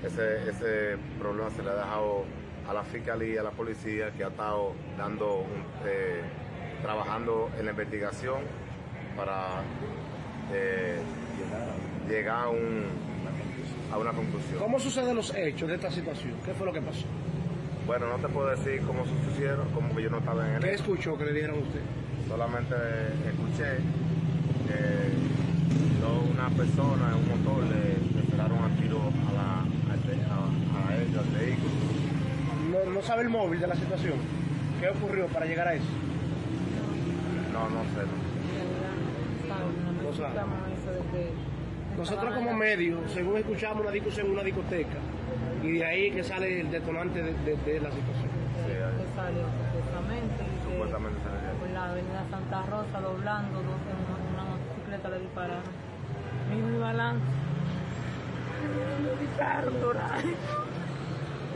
[0.03, 2.25] Ese, ese problema se le ha dejado
[2.69, 5.45] a la fiscalía, a la policía, que ha estado dando,
[5.85, 6.23] eh,
[6.83, 8.43] trabajando en la investigación
[9.17, 9.63] para
[10.53, 10.99] eh,
[12.09, 12.87] llegar a, un,
[13.93, 14.59] a una conclusión.
[14.59, 16.35] ¿Cómo suceden los hechos de esta situación?
[16.45, 17.07] ¿Qué fue lo que pasó?
[17.87, 20.75] Bueno, no te puedo decir cómo sucedieron, como que yo no estaba en el ¿Qué
[20.75, 21.81] escuchó que le dijeron a usted?
[22.29, 22.75] Solamente
[23.29, 23.77] escuché
[24.67, 25.35] que
[26.35, 30.97] una persona en un motor le, le pegaron a tiro a, la, a, a, a
[30.97, 31.71] ellos, al vehículo.
[32.71, 34.15] No, ¿No sabe el móvil de la situación?
[34.81, 35.87] ¿Qué ocurrió para llegar a eso?
[37.53, 38.05] No, no sé.
[40.03, 40.41] No sabe.
[41.97, 44.99] Nosotros como medio, según escuchamos una discusión en una discoteca,
[45.65, 48.29] y de ahí que sale el detonante de, de, de la situación.
[48.65, 49.43] Sí, que salió
[49.73, 51.59] supuestamente que Supuestamente salió.
[51.59, 55.63] por la avenida Santa Rosa doblando dos en una, una motocicleta le dispararon
[56.51, 57.25] mi balance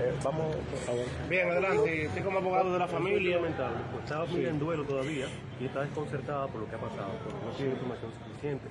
[0.01, 1.05] Eh, vamos, por favor.
[1.29, 2.07] Bien, adelante.
[2.07, 3.41] Usted como abogado de la familia.
[3.41, 3.73] mental.
[4.03, 5.27] Estaba muy en duelo todavía
[5.61, 8.65] y está desconcertada por lo que ha pasado, porque no tiene información suficiente.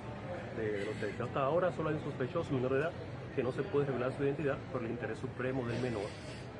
[0.56, 1.28] de los hechos.
[1.28, 2.90] Hasta ahora solo hay un sospechoso menor de edad
[3.38, 6.10] que no se puede revelar su identidad por el interés supremo del menor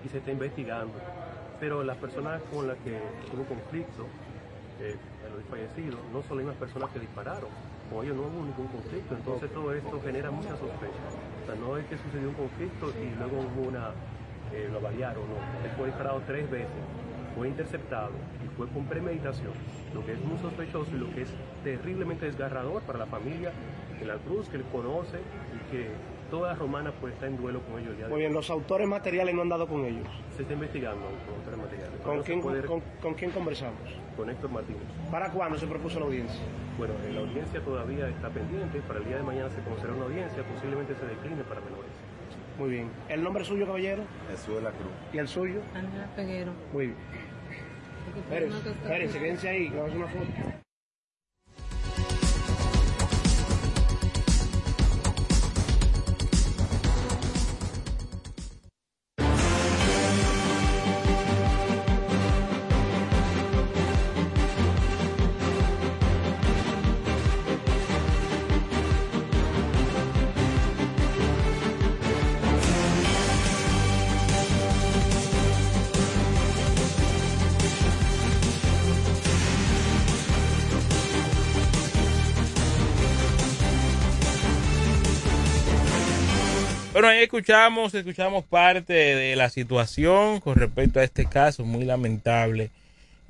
[0.07, 0.95] y se está investigando.
[1.59, 3.01] Pero las personas con las que
[3.33, 4.07] tuvo conflicto,
[4.79, 4.95] eh,
[5.27, 7.51] el fallecido, no son las personas que dispararon.
[7.91, 11.03] Con ellos no hubo ningún conflicto, entonces todo esto genera mucha sospecha.
[11.43, 13.91] O sea, no es que sucedió un conflicto y luego hubo una,
[14.55, 15.35] eh, lo variaron, no.
[15.67, 16.79] Él fue disparado tres veces,
[17.35, 18.13] fue interceptado
[18.47, 19.51] y fue con premeditación,
[19.93, 21.31] lo que es muy sospechoso y lo que es
[21.65, 23.51] terriblemente desgarrador para la familia
[23.99, 25.91] de la Cruz, que él conoce y que
[26.31, 28.87] toda Romana pues está en duelo con ellos el día de Muy bien, los autores
[28.89, 30.07] materiales no han dado con ellos.
[30.37, 32.01] Se está investigando con autores materiales.
[32.01, 33.81] ¿Con quién, puede- con, con quién conversamos?
[34.17, 34.83] con Héctor Martínez.
[35.13, 36.41] ¿Para cuándo se propuso la audiencia?
[36.77, 38.81] Bueno, eh, la audiencia todavía está pendiente.
[38.81, 41.91] Para el día de mañana se conocerá una audiencia, posiblemente se decline para menores.
[42.59, 42.91] Muy bien.
[43.09, 44.03] ¿El nombre suyo, caballero?
[44.29, 44.91] Jesús de la Cruz.
[45.13, 45.61] ¿Y el suyo?
[45.73, 46.51] Ángela Peguero.
[46.73, 46.97] Muy bien.
[48.17, 50.68] Espérense, espérense, quédense ahí, que vamos a hacer una foto.
[87.09, 92.71] Ahí escuchamos, escuchamos parte de la situación con respecto a este caso muy lamentable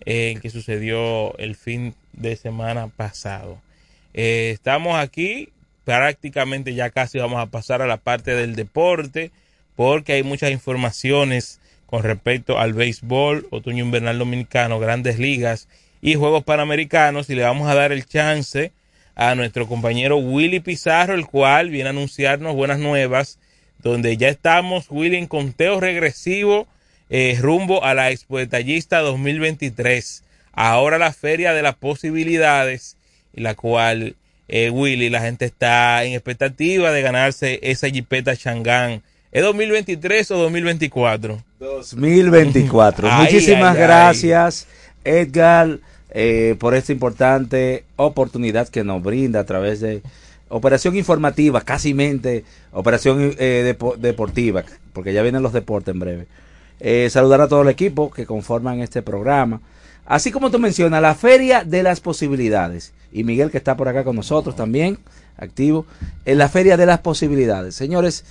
[0.05, 3.63] eh, que sucedió el fin de semana pasado.
[4.15, 5.51] Eh, estamos aquí,
[5.85, 9.31] prácticamente ya casi vamos a pasar a la parte del deporte,
[9.77, 15.69] porque hay muchas informaciones con respecto al béisbol, otoño invernal dominicano, grandes ligas
[16.03, 18.73] y juegos panamericanos, y le vamos a dar el chance
[19.15, 23.39] a nuestro compañero Willy Pizarro, el cual viene a anunciarnos buenas nuevas,
[23.83, 26.67] donde ya estamos, Willy, en conteo regresivo
[27.11, 30.25] eh, rumbo a la Expo Detallista 2023.
[30.53, 32.97] Ahora la Feria de las Posibilidades,
[33.33, 34.17] la cual,
[34.49, 39.03] eh, Willy, la gente está en expectativa de ganarse esa jipeta Changán.
[39.31, 41.43] ¿Es 2023 o 2024?
[41.59, 43.09] 2024.
[43.11, 43.87] Ay, Muchísimas ay, ay.
[43.87, 44.67] gracias,
[45.05, 45.79] Edgar,
[46.11, 50.03] eh, por esta importante oportunidad que nos brinda a través de
[50.49, 56.27] Operación Informativa, casi mente, Operación eh, depo- Deportiva, porque ya vienen los deportes en breve.
[56.81, 59.61] Eh, saludar a todo el equipo que conforman este programa.
[60.07, 62.93] Así como tú mencionas, la Feria de las Posibilidades.
[63.13, 64.99] Y Miguel, que está por acá con nosotros también,
[65.37, 65.87] activo,
[66.25, 67.75] en la Feria de las Posibilidades.
[67.75, 68.25] Señores,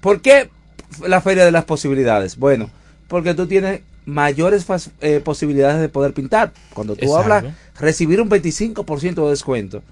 [0.00, 0.48] ¿por qué
[1.06, 2.36] la Feria de las Posibilidades?
[2.38, 2.70] Bueno,
[3.08, 4.64] porque tú tienes mayores
[5.02, 6.52] eh, posibilidades de poder pintar.
[6.72, 7.34] Cuando tú Exacto.
[7.34, 9.82] hablas, recibir un 25% de descuento.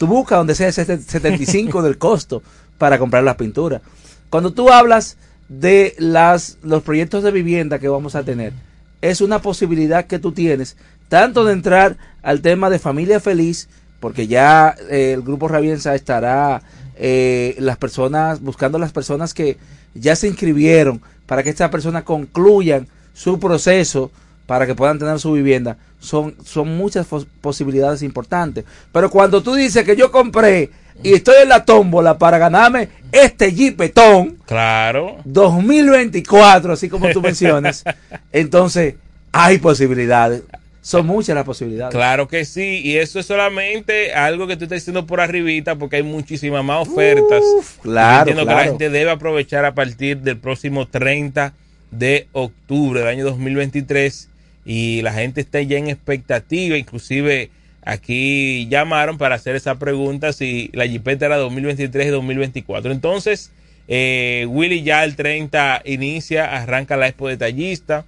[0.00, 2.42] Tú buscas donde sea ese 75 del costo
[2.78, 3.82] para comprar las pinturas.
[4.30, 5.18] Cuando tú hablas
[5.50, 8.54] de las, los proyectos de vivienda que vamos a tener,
[9.02, 10.78] es una posibilidad que tú tienes,
[11.10, 13.68] tanto de entrar al tema de familia feliz,
[14.00, 16.62] porque ya eh, el grupo Rabienza estará
[16.96, 19.58] eh, las personas, buscando las personas que
[19.92, 24.10] ya se inscribieron para que estas personas concluyan su proceso
[24.50, 25.76] para que puedan tener su vivienda.
[26.00, 27.06] Son, son muchas
[27.40, 28.64] posibilidades importantes.
[28.90, 30.70] Pero cuando tú dices que yo compré
[31.04, 35.18] y estoy en la tómbola para ganarme este jipetón, Claro.
[35.24, 37.84] 2024, así como tú mencionas,
[38.32, 38.96] entonces
[39.30, 40.42] hay posibilidades.
[40.82, 41.94] Son muchas las posibilidades.
[41.94, 45.94] Claro que sí, y eso es solamente algo que tú estás diciendo por arribita porque
[45.94, 47.44] hay muchísimas más ofertas.
[47.82, 48.70] claro, entiendo que la claro.
[48.70, 51.54] gente debe aprovechar a partir del próximo 30
[51.92, 54.26] de octubre del año 2023
[54.64, 57.50] y la gente está ya en expectativa, inclusive
[57.82, 62.92] aquí llamaron para hacer esa pregunta si la jipeta era 2023 y 2024.
[62.92, 63.50] Entonces,
[63.88, 68.04] eh, Willy ya el 30 inicia, arranca la expo detallista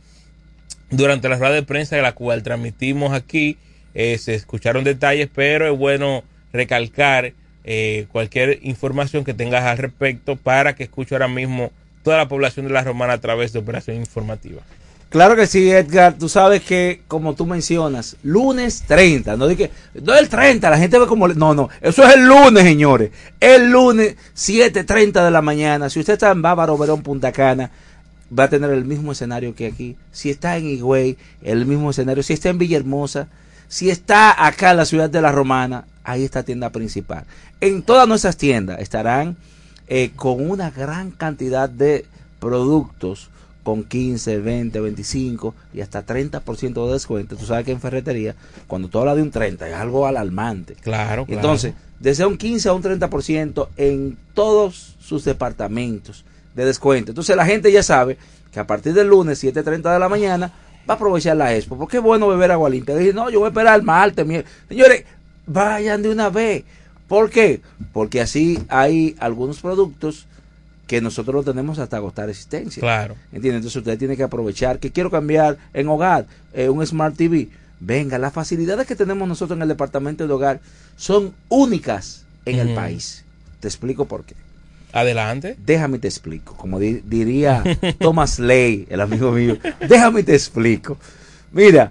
[0.90, 3.56] durante la rueda de prensa de la cual transmitimos aquí
[3.94, 6.22] eh, se escucharon detalles, pero es bueno
[6.52, 7.32] recalcar
[7.64, 11.72] eh, cualquier información que tengas al respecto para que escuche ahora mismo
[12.02, 14.62] toda la población de la Romana a través de Operación Informativa.
[15.12, 16.14] Claro que sí, Edgar.
[16.14, 19.36] Tú sabes que, como tú mencionas, lunes 30.
[19.36, 19.70] No dije,
[20.02, 21.28] no el 30, la gente ve como.
[21.28, 23.10] No, no, eso es el lunes, señores.
[23.38, 25.90] El lunes, 7:30 de la mañana.
[25.90, 27.70] Si usted está en Bávaro, Verón, Punta Cana,
[28.36, 29.98] va a tener el mismo escenario que aquí.
[30.12, 32.22] Si está en Higüey, el mismo escenario.
[32.22, 33.28] Si está en Villahermosa,
[33.68, 37.26] si está acá en la ciudad de la Romana, ahí está tienda principal.
[37.60, 39.36] En todas nuestras tiendas estarán
[39.88, 42.06] eh, con una gran cantidad de
[42.40, 43.28] productos
[43.62, 47.36] con 15, 20, 25 y hasta 30% de descuento.
[47.36, 48.34] Tú sabes que en ferretería,
[48.66, 50.74] cuando tú hablas de un 30, es algo alarmante.
[50.74, 51.40] Claro, claro.
[51.40, 57.12] Entonces, desde un 15 a un 30% en todos sus departamentos de descuento.
[57.12, 58.18] Entonces la gente ya sabe
[58.52, 60.52] que a partir del lunes 7.30 de la mañana
[60.88, 61.78] va a aprovechar la expo.
[61.78, 62.96] Porque es bueno beber agua limpia.
[62.96, 64.26] Dije, no, yo voy a esperar el martes.
[64.26, 64.44] mier-".
[64.68, 65.04] Señores,
[65.46, 66.64] vayan de una vez.
[67.08, 67.60] ¿Por qué?
[67.92, 70.26] Porque así hay algunos productos
[70.92, 72.82] que nosotros lo tenemos hasta agotar existencia.
[72.82, 73.14] Claro.
[73.32, 73.60] ¿Entiendes?
[73.60, 77.48] Entonces usted tiene que aprovechar que quiero cambiar en hogar eh, un Smart TV.
[77.80, 80.60] Venga, las facilidades que tenemos nosotros en el departamento de hogar
[80.96, 83.24] son únicas en el país.
[83.60, 84.34] Te explico por qué.
[84.92, 85.56] Adelante.
[85.64, 86.54] Déjame te explico.
[86.58, 87.62] Como di- diría
[87.98, 89.56] Thomas Lay, el amigo mío.
[89.88, 90.98] Déjame te explico.
[91.52, 91.90] Mira,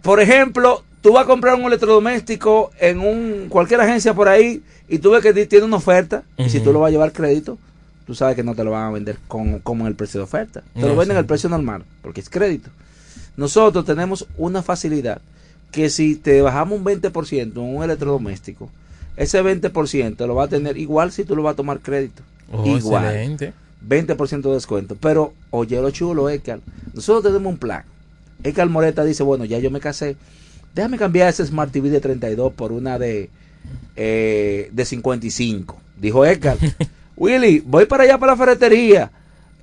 [0.00, 4.98] por ejemplo, tú vas a comprar un electrodoméstico en un cualquier agencia por ahí y
[4.98, 7.58] tú ves que ti- tiene una oferta y si tú lo vas a llevar crédito,
[8.08, 10.24] tú sabes que no te lo van a vender con, como en el precio de
[10.24, 10.62] oferta.
[10.72, 11.18] Te No, lo venden sí.
[11.18, 12.70] al precio normal porque es crédito.
[13.36, 15.20] Nosotros tenemos una facilidad
[15.70, 18.70] que si te bajamos un 20% en un electrodoméstico,
[19.18, 22.22] ese 20% lo va a tener igual si tú lo vas a tomar crédito.
[22.50, 23.04] Oh, igual.
[23.04, 23.52] excelente.
[23.86, 24.96] 20% de descuento.
[24.98, 26.62] Pero, oye, lo chulo, Ekal.
[26.94, 27.84] Nosotros tenemos un plan.
[28.42, 30.16] Ekal Moreta dice, bueno, ya yo me casé.
[30.74, 33.28] Déjame cambiar ese Smart TV de 32 por una de,
[33.96, 35.78] eh, de 55.
[36.00, 36.56] Dijo Ekal.
[37.18, 39.10] Willy, voy para allá para la ferretería.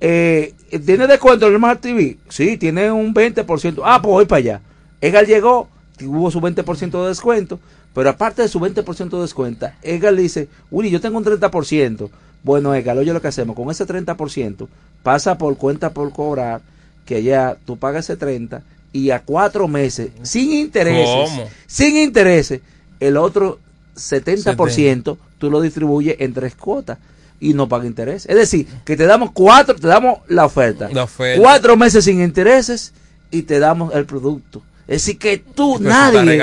[0.00, 0.52] Eh,
[0.84, 2.18] ¿Tiene descuento el Smart TV?
[2.28, 3.80] Sí, tiene un 20%.
[3.82, 4.60] Ah, pues voy para allá.
[5.00, 7.58] Edgar llegó, tuvo su 20% de descuento,
[7.94, 12.10] pero aparte de su 20% de descuento, Edgar le dice, Willy, yo tengo un 30%.
[12.42, 14.68] Bueno, Edgar, oye lo que hacemos, con ese 30%
[15.02, 16.60] pasa por cuenta por cobrar,
[17.06, 21.48] que ya tú pagas ese 30 y a cuatro meses, sin intereses, ¿Cómo?
[21.66, 22.60] sin intereses,
[23.00, 23.58] el otro
[23.96, 26.98] 70% tú lo distribuyes en tres cuotas
[27.40, 28.26] y no paga interés.
[28.26, 30.88] Es decir, que te damos cuatro, te damos la oferta.
[30.92, 31.40] La oferta.
[31.40, 32.92] Cuatro meses sin intereses
[33.30, 34.62] y te damos el producto.
[34.88, 36.38] Es decir, que tú, nadie,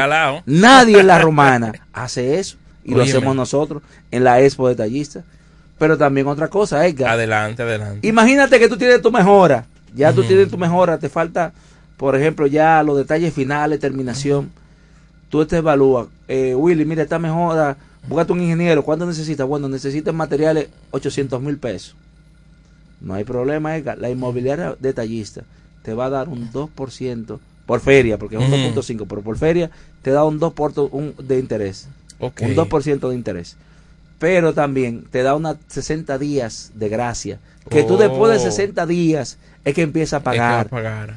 [0.46, 2.58] nadie en la romana hace eso.
[2.86, 3.82] Y lo hacemos nosotros
[4.12, 5.24] en la Expo Detallista.
[5.80, 7.12] Pero también otra cosa, Edgar.
[7.12, 8.06] Adelante, adelante.
[8.08, 9.66] Imagínate que tú tienes tu mejora.
[9.96, 10.28] Ya tú Ujú.
[10.28, 10.98] tienes tu mejora.
[10.98, 11.54] Te falta,
[11.98, 14.52] por ejemplo, ya los detalles finales, terminación.
[15.30, 16.08] Tú te evalúas.
[16.28, 17.78] Eh, Willy, mira, esta mejora.
[18.08, 18.84] Búscate un ingeniero.
[18.84, 19.48] ¿Cuánto necesitas?
[19.48, 21.96] Bueno, necesitas materiales 800 mil pesos.
[23.02, 23.98] No hay problema, Edgar.
[23.98, 25.44] La inmobiliaria detallista
[25.84, 28.82] te va a dar un 2% por feria, porque es un Ujú.
[28.82, 29.70] 2.5, pero por feria
[30.02, 31.88] te da un 2% por un, de interés.
[32.20, 32.42] Ok.
[32.42, 33.58] Un 2% de interés.
[34.24, 37.40] Pero también te da unos 60 días de gracia.
[37.70, 38.52] Que tú después de Oh.
[38.52, 40.66] 60 días es que empiezas a Es que pagar.
[40.68, 41.16] a pagar.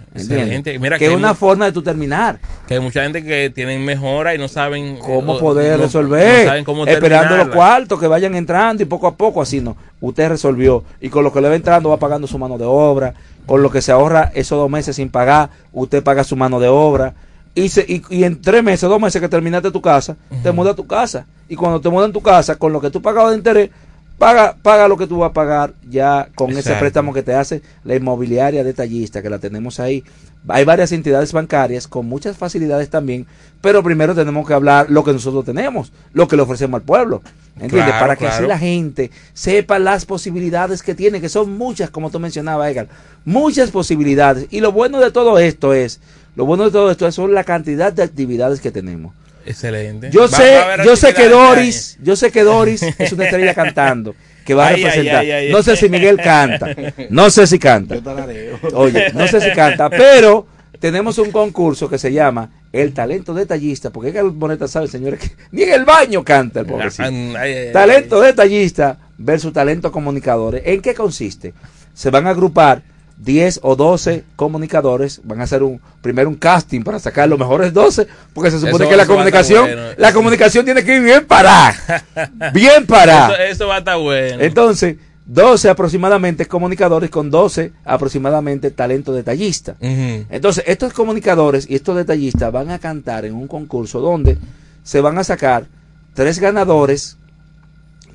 [0.81, 2.41] Mira que es una forma de tú terminar.
[2.67, 6.41] Que hay mucha gente que tienen mejora y no saben cómo o- poder no- resolver,
[6.47, 9.77] no saben cómo esperando los cuartos que vayan entrando y poco a poco, así no.
[10.01, 13.15] Usted resolvió y con lo que le va entrando va pagando su mano de obra,
[13.47, 16.67] con lo que se ahorra esos dos meses sin pagar, usted paga su mano de
[16.67, 17.15] obra.
[17.57, 20.75] Y, se- y, y en tres meses, dos meses que terminaste tu casa, te mudas
[20.75, 21.27] a tu casa.
[21.49, 23.71] Y cuando te mudas en tu casa, con lo que tú pagabas de interés,
[24.19, 27.63] paga, paga lo que tú vas a pagar ya con ese préstamo que te hace
[27.85, 30.05] la inmobiliaria detallista, que la tenemos ahí.
[30.49, 33.27] Hay varias entidades bancarias con muchas facilidades también,
[33.61, 37.23] pero primero tenemos que hablar lo que nosotros tenemos, lo que le ofrecemos al pueblo.
[37.55, 37.85] ¿Entiendes?
[37.87, 42.11] Claro, Para que así la gente sepa las posibilidades que tiene, que son muchas, como
[42.11, 42.89] tú mencionabas, Edgar.
[43.25, 44.47] Muchas posibilidades.
[44.51, 46.01] Y lo bueno de todo esto es,
[46.37, 49.15] lo bueno de todo esto es son la cantidad de actividades que tenemos.
[49.45, 50.11] Excelente.
[50.11, 54.15] Yo sé, yo sé que Doris, yo sé que Doris es una estrella cantando
[54.45, 55.17] que va a Ay, representar.
[55.17, 56.69] ay, ay, no sé si Miguel canta,
[57.11, 57.97] no sé si canta.
[57.97, 58.59] Yo.
[58.75, 60.47] Oye, no sé si canta, pero
[60.79, 65.31] tenemos un concurso que se llama El Talento Detallista, porque Edgar Boneta sabe, señores, que
[65.53, 67.05] ni en el baño canta el pobrecito.
[67.05, 67.73] Ay, ay, ay.
[67.73, 70.63] Talento detallista versus talento comunicadores.
[70.65, 71.55] ¿En qué consiste?
[71.95, 72.83] Se van a agrupar
[73.19, 77.73] 10 o 12 comunicadores, van a hacer un primero un casting para sacar los mejores
[77.73, 79.83] 12, porque se supone Eso- que la comunicación, bueno.
[79.97, 81.75] la comunicación tiene que ir bien parada.
[82.53, 83.35] bien parada.
[83.37, 84.43] Eso, eso va a estar bueno.
[84.43, 84.97] Entonces,
[85.27, 89.77] 12 aproximadamente comunicadores con 12 aproximadamente talento detallista.
[89.81, 94.39] Entonces, estos comunicadores y estos detallistas van a cantar en un concurso donde
[94.85, 95.67] se van a sacar
[96.15, 97.17] tres ganadores,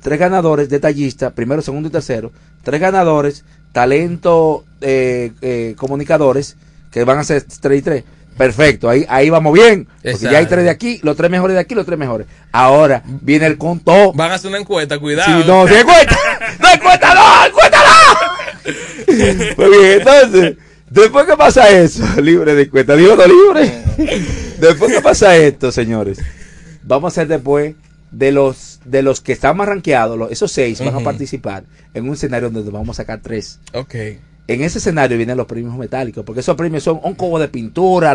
[0.00, 2.32] tres ganadores detallistas, primero, segundo y tercero,
[2.62, 6.56] tres ganadores, talento eh, eh, comunicadores,
[6.90, 8.04] que van a ser tres y tres.
[8.36, 9.84] Perfecto, ahí, ahí vamos bien.
[9.84, 10.32] Porque Exacto.
[10.32, 12.26] ya hay tres de aquí, los tres mejores de aquí, los tres mejores.
[12.50, 14.12] Ahora viene el conto.
[14.14, 15.42] Van a hacer una encuesta, cuidado.
[15.42, 16.18] Sí, no, sí, encuesta.
[16.58, 18.32] No, encuesta, no, encuesta, no.
[19.56, 20.56] Muy bien, entonces,
[20.88, 23.82] después que pasa eso, libre de encuesta, digo no libre.
[24.58, 26.20] Después que pasa esto, señores,
[26.84, 27.74] vamos a hacer después
[28.12, 32.14] de los de los que están más rankeados, esos seis van a participar en un
[32.14, 33.58] escenario donde vamos a sacar tres.
[33.74, 33.94] Ok.
[34.48, 38.12] en ese escenario vienen los premios metálicos, porque esos premios son un cubo de pintura,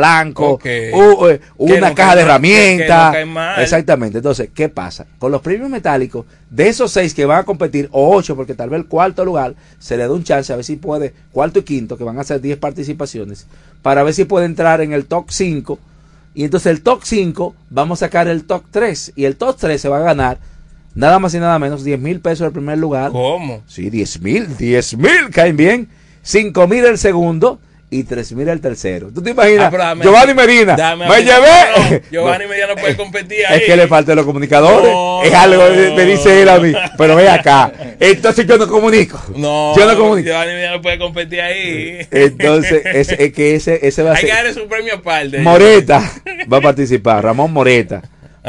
[0.93, 3.13] u- eh, Que una no caja de herramientas.
[3.57, 3.61] no.
[3.63, 4.17] Exactamente.
[4.17, 5.07] Entonces, ¿qué pasa?
[5.19, 8.69] Con los premios metálicos, de esos seis que van a competir, o ocho, porque tal
[8.69, 11.63] vez el cuarto lugar se le da un chance a ver si puede, cuarto y
[11.63, 13.47] quinto, que van a ser 10 participaciones,
[13.81, 15.79] para ver si puede entrar en el top 5.
[16.37, 19.13] Y entonces el top 5, vamos a sacar el top 3.
[19.15, 20.37] Y el top 3 se va a ganar
[20.93, 23.11] nada más y nada menos 10 mil pesos el primer lugar.
[23.11, 23.63] ¿Cómo?
[23.65, 25.89] Sí, 10 mil, 10 mil, caen bien.
[26.21, 27.59] 5 mil el segundo
[27.89, 29.09] y 3 mil el tercero.
[29.13, 29.73] ¿Tú te imaginas?
[29.73, 32.01] Ah, Giovanni Medina, me llevé.
[32.01, 33.59] no, Giovanni Medina no puede competir ahí.
[33.59, 34.91] Es que le faltan los comunicadores.
[34.91, 35.63] No, es algo,
[35.95, 36.73] me dice él a mí.
[36.97, 37.71] Pero ve acá.
[37.99, 39.17] Entonces yo no comunico.
[39.35, 40.27] No, Yo no comunico.
[40.27, 42.05] Giovanni Medina no puede competir ahí.
[42.11, 44.35] Entonces, es, es que ese, ese va a Hay que ser.
[44.35, 45.39] darle su premio aparte.
[45.39, 46.11] Moreta
[46.51, 48.01] va a participar, Ramón Moreta.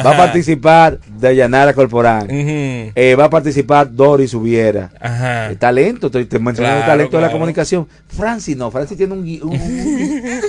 [0.05, 2.27] Va a participar Dayanara Corporán.
[2.31, 4.91] Eh, va a participar Doris Hubiera.
[5.01, 5.51] Ajá.
[5.51, 7.87] Eh, talento, estoy te mencionando Claro, talento de la comunicación.
[8.09, 9.61] Francis no, Francis tiene un, un-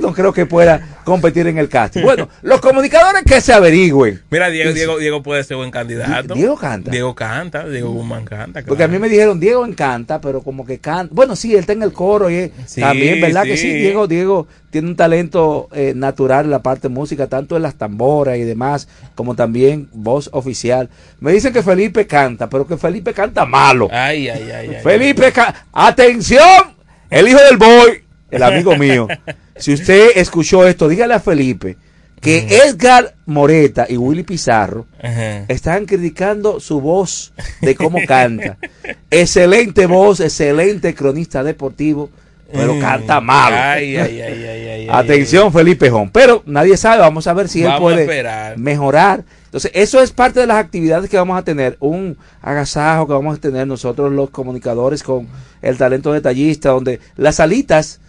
[0.00, 2.02] No creo que pueda competir en el casting.
[2.02, 4.22] Bueno, los comunicadores que se averigüen.
[4.30, 6.34] Mira, Diego, Diego, Diego puede ser buen candidato.
[6.34, 6.90] Diego canta.
[6.90, 8.62] Diego canta, Diego Guzmán canta.
[8.66, 11.12] Porque a mí me dijeron, Diego encanta, pero como que canta.
[11.14, 13.72] Bueno, sí, él está en el coro y es- Sí, también, ¿verdad que sí?
[13.72, 17.76] Diego, Diego tiene un talento eh, natural en la parte de música, tanto en las
[17.76, 20.90] tamboras y demás, como también voz oficial.
[21.20, 23.88] Me dicen que Felipe canta, pero que Felipe canta malo.
[23.90, 24.68] Ay, ay, ay.
[24.76, 24.82] ay.
[24.82, 26.76] Felipe, ca- atención,
[27.08, 29.08] el hijo del boy, el amigo mío.
[29.58, 31.76] Si usted escuchó esto, dígale a Felipe
[32.20, 35.44] que Edgar Moreta y Willy Pizarro Ajá.
[35.48, 38.56] están criticando su voz de cómo canta.
[39.10, 42.10] Excelente voz, excelente cronista deportivo,
[42.52, 43.56] pero canta malo.
[43.58, 46.10] Ay, ay, ay, Atención, Felipe Jón.
[46.10, 49.24] Pero nadie sabe, vamos a ver si él Vamos puede mejorar.
[49.44, 53.38] Entonces, eso es parte de las actividades que vamos a tener, un agasajo que vamos
[53.38, 55.26] a tener nosotros los comunicadores con
[55.62, 58.00] el talento detallista, donde las alitas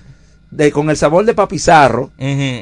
[0.51, 2.11] de con el sabor de papizarro.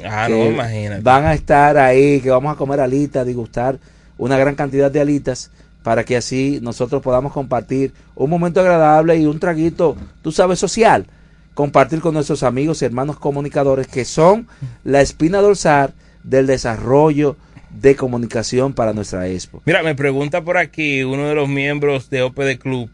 [0.06, 1.02] Ah, no, imagínate.
[1.02, 3.78] van a estar ahí, que vamos a comer alitas, degustar
[4.18, 5.52] una gran cantidad de alitas
[5.84, 11.06] para que así nosotros podamos compartir un momento agradable y un traguito, tú sabes, social,
[11.54, 14.48] compartir con nuestros amigos y hermanos comunicadores que son
[14.84, 17.38] la espina dorsal del desarrollo
[17.70, 19.62] de comunicación para nuestra expo.
[19.66, 22.90] Mira, me pregunta por aquí uno de los miembros de OPD Club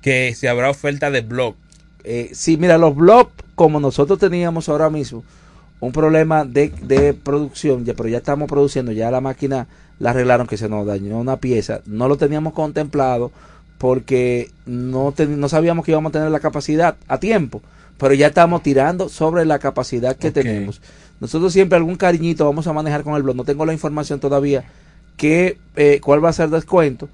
[0.00, 1.56] que si habrá oferta de blog.
[2.04, 5.24] Eh, sí, mira, los blogs, como nosotros teníamos ahora mismo
[5.80, 9.66] un problema de, de producción, ya, pero ya estamos produciendo, ya la máquina
[9.98, 13.32] la arreglaron que se nos dañó una pieza, no lo teníamos contemplado
[13.78, 17.60] porque no, ten- no sabíamos que íbamos a tener la capacidad a tiempo,
[17.98, 20.80] pero ya estamos tirando sobre la capacidad que tenemos.
[21.20, 24.64] Nosotros siempre algún cariñito vamos a manejar con el blog, no tengo la información todavía
[25.16, 27.08] que eh, cuál va a ser el descuento,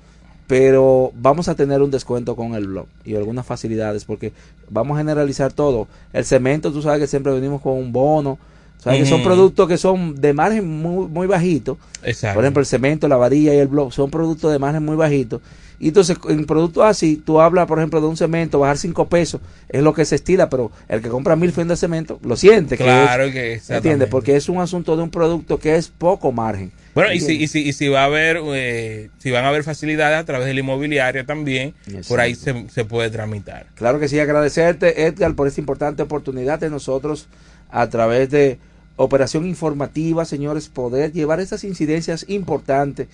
[0.53, 4.35] pero vamos a tener un descuento con el blog y algunas facilidades porque
[4.69, 5.89] vamos a generalizar todo.
[6.13, 8.39] El cemento, tú sabes que siempre venimos con un bono,
[8.77, 11.79] sabes que son productos que son de margen muy, muy bajito.
[12.03, 12.35] Exacto.
[12.35, 15.41] Por ejemplo, el cemento, la varilla y el blog son productos de margen muy bajito.
[15.83, 19.41] Y entonces, en productos así, tú hablas, por ejemplo, de un cemento, bajar 5 pesos,
[19.69, 22.77] es lo que se estila, pero el que compra mil fendas de cemento lo siente.
[22.77, 24.09] Claro es, que ¿Entiendes?
[24.09, 26.71] Porque es un asunto de un producto que es poco margen.
[26.95, 29.65] Bueno, y si, y, si, y si va a haber, eh, si van a haber
[29.65, 31.75] facilidades a través de la inmobiliaria también,
[32.07, 33.67] por ahí se, se puede tramitar.
[33.75, 37.27] Claro que sí, agradecerte Edgar por esta importante oportunidad de nosotros
[37.73, 38.61] a través de
[38.95, 43.09] operación informativa, señores, poder llevar estas incidencias importantes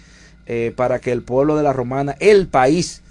[0.51, 3.03] eh, para que el pueblo de la Romana, el país,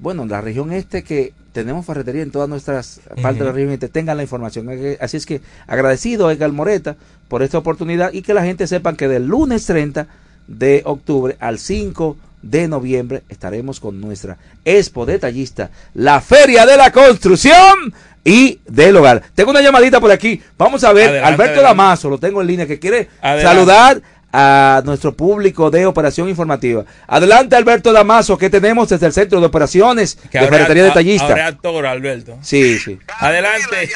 [0.00, 3.88] bueno, la región este que tenemos ferretería en todas nuestras partes de la región este,
[3.88, 4.68] tengan la información.
[5.00, 6.96] Así es que agradecido Edgar Moreta
[7.28, 10.08] por esta oportunidad y que la gente sepan que del lunes 30
[10.48, 16.90] de octubre al 5 de noviembre estaremos con nuestra expo detallista, la Feria de la
[16.90, 19.22] Construcción y del Hogar.
[19.34, 20.40] Tengo una llamadita por aquí.
[20.58, 21.80] Vamos a ver, Adelante, Alberto adelante.
[21.80, 23.48] Damaso, lo tengo en línea, que quiere Adelante.
[23.48, 24.02] saludar
[24.32, 26.84] a nuestro público de Operación Informativa.
[27.06, 31.26] Adelante, Alberto Damaso, que tenemos desde el Centro de Operaciones Que de Ferretería Detallista.
[31.26, 32.38] ahora actor, Alberto.
[32.42, 32.98] Sí, sí.
[33.18, 33.90] Adelante.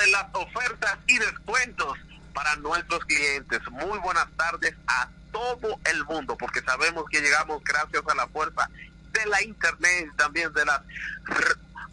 [0.00, 1.98] de las ofertas y descuentos
[2.34, 3.60] para nuestros clientes.
[3.70, 8.68] Muy buenas tardes a todo el mundo, porque sabemos que llegamos gracias a la fuerza
[9.12, 10.80] de la internet y también de las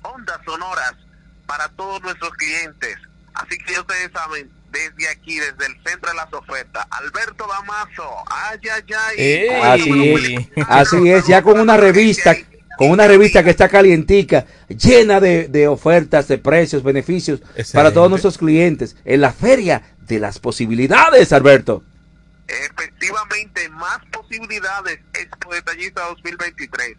[0.02, 0.94] ondas sonoras
[1.46, 2.98] para todos nuestros clientes.
[3.34, 8.60] Así que ustedes saben, desde aquí, desde el centro de las ofertas, Alberto Damaso, ay,
[8.74, 9.48] ay, ay.
[9.62, 12.36] Así es, así es, ya con una revista,
[12.78, 18.10] con una revista que está calientica, llena de, de ofertas, de precios, beneficios para todos
[18.10, 21.84] nuestros clientes en la feria de las posibilidades, Alberto.
[22.48, 26.98] Efectivamente, más posibilidades Expo Detallista 2023.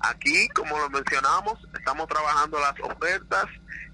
[0.00, 3.46] Aquí, como lo mencionamos, estamos trabajando las ofertas,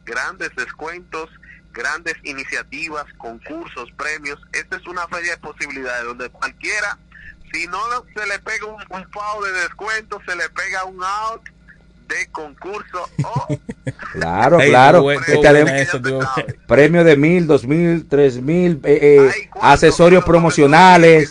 [0.06, 1.28] grandes descuentos,
[1.72, 4.38] grandes iniciativas, concursos, premios.
[4.52, 6.98] Esta es una feria de posibilidades donde cualquiera,
[7.52, 7.78] si no
[8.14, 11.42] se le pega un, un de descuento, se le pega un out
[12.08, 13.46] de concurso o
[14.12, 15.10] Claro, claro.
[15.10, 16.20] esa, tú.
[16.66, 18.98] premio de mil, dos mil, tres mil, eh,
[19.32, 21.30] eh, accesorios promocionales.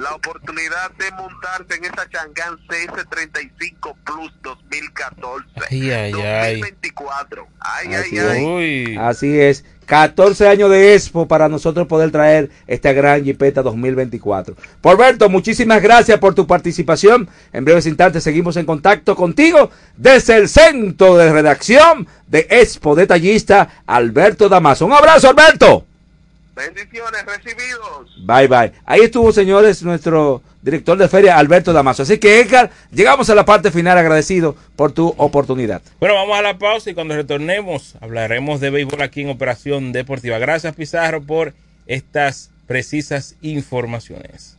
[0.00, 5.46] La oportunidad de montarse en esa Changán CS35 Plus 2014.
[5.70, 6.60] Ay, ay, ay.
[6.60, 7.46] 2024.
[7.60, 8.44] Ay, Así ay, ay.
[8.44, 8.92] Uy.
[8.92, 8.98] es.
[8.98, 9.64] Así es.
[9.86, 14.54] 14 años de Expo para nosotros poder traer esta gran Jeepeta 2024.
[14.80, 17.28] Porberto, muchísimas gracias por tu participación.
[17.52, 23.82] En breves instantes seguimos en contacto contigo desde el centro de redacción de Expo Detallista,
[23.86, 24.86] Alberto Damaso.
[24.86, 25.86] Un abrazo, Alberto.
[26.54, 28.10] Bendiciones recibidos.
[28.26, 28.72] Bye bye.
[28.84, 32.02] Ahí estuvo, señores, nuestro director de feria, Alberto Damaso.
[32.02, 35.80] Así que, Edgar, llegamos a la parte final agradecido por tu oportunidad.
[36.00, 40.38] Bueno, vamos a la pausa y cuando retornemos hablaremos de béisbol aquí en Operación Deportiva.
[40.38, 41.54] Gracias Pizarro por
[41.86, 44.56] estas precisas informaciones.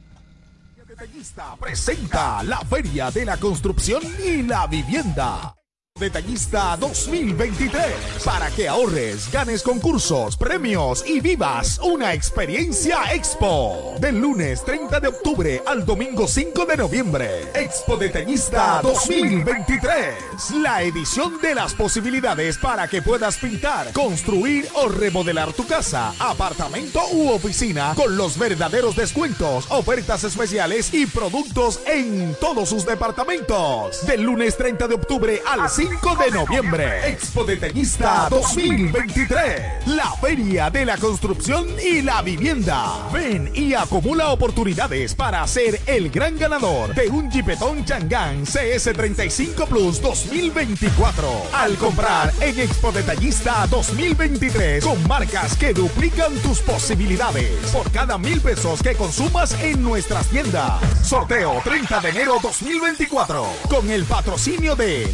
[0.87, 5.55] Detallista presenta la Feria de la Construcción y la Vivienda.
[6.01, 7.83] Detallista 2023
[8.25, 15.07] para que ahorres, ganes concursos, premios y vivas una experiencia Expo del lunes 30 de
[15.09, 17.51] octubre al domingo 5 de noviembre.
[17.53, 25.53] Expo Detallista 2023, la edición de las posibilidades para que puedas pintar, construir o remodelar
[25.53, 32.69] tu casa, apartamento u oficina con los verdaderos descuentos, ofertas especiales y productos en todos
[32.69, 34.03] sus departamentos.
[34.07, 37.09] Del lunes 30 de octubre al 5 de noviembre.
[37.09, 39.87] Expo Detallista 2023.
[39.87, 43.09] La feria de la construcción y la vivienda.
[43.11, 50.01] Ven y acumula oportunidades para ser el gran ganador de un Jeepetón Changán CS35 Plus
[50.01, 51.29] 2024.
[51.53, 58.39] Al comprar en Expo Detallista 2023 con marcas que duplican tus posibilidades por cada mil
[58.39, 60.81] pesos que consumas en nuestras tiendas.
[61.03, 65.13] Sorteo 30 de enero 2024 con el patrocinio de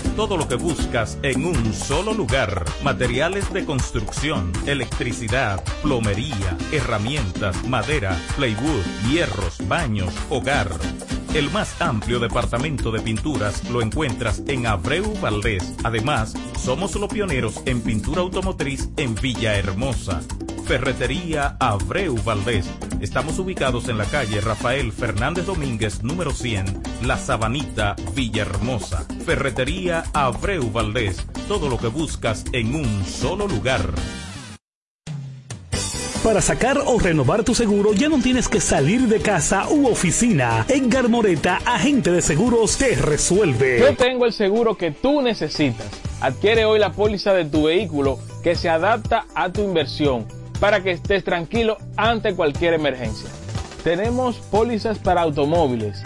[0.15, 2.65] Todo lo que buscas en un solo lugar.
[2.83, 10.69] Materiales de construcción, electricidad, plomería, herramientas, madera, plywood, hierros, baños, hogar.
[11.33, 15.73] El más amplio departamento de pinturas lo encuentras en Abreu Valdés.
[15.83, 20.21] Además, somos los pioneros en pintura automotriz en Villahermosa.
[20.65, 22.69] Ferretería Abreu Valdés.
[22.99, 29.05] Estamos ubicados en la calle Rafael Fernández Domínguez, número 100, La Sabanita, Villahermosa.
[29.25, 31.25] Ferretería Abreu Valdés.
[31.47, 33.81] Todo lo que buscas en un solo lugar.
[36.23, 40.67] Para sacar o renovar tu seguro ya no tienes que salir de casa u oficina.
[40.69, 43.79] Edgar Moreta, agente de seguros, te resuelve.
[43.79, 45.87] Yo tengo el seguro que tú necesitas.
[46.21, 50.27] Adquiere hoy la póliza de tu vehículo que se adapta a tu inversión
[50.59, 53.27] para que estés tranquilo ante cualquier emergencia.
[53.83, 56.03] Tenemos pólizas para automóviles,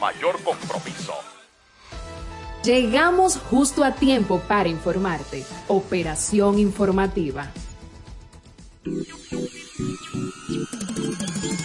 [0.00, 1.14] mayor compromiso.
[2.64, 5.44] Llegamos justo a tiempo para informarte.
[5.68, 7.50] Operación informativa.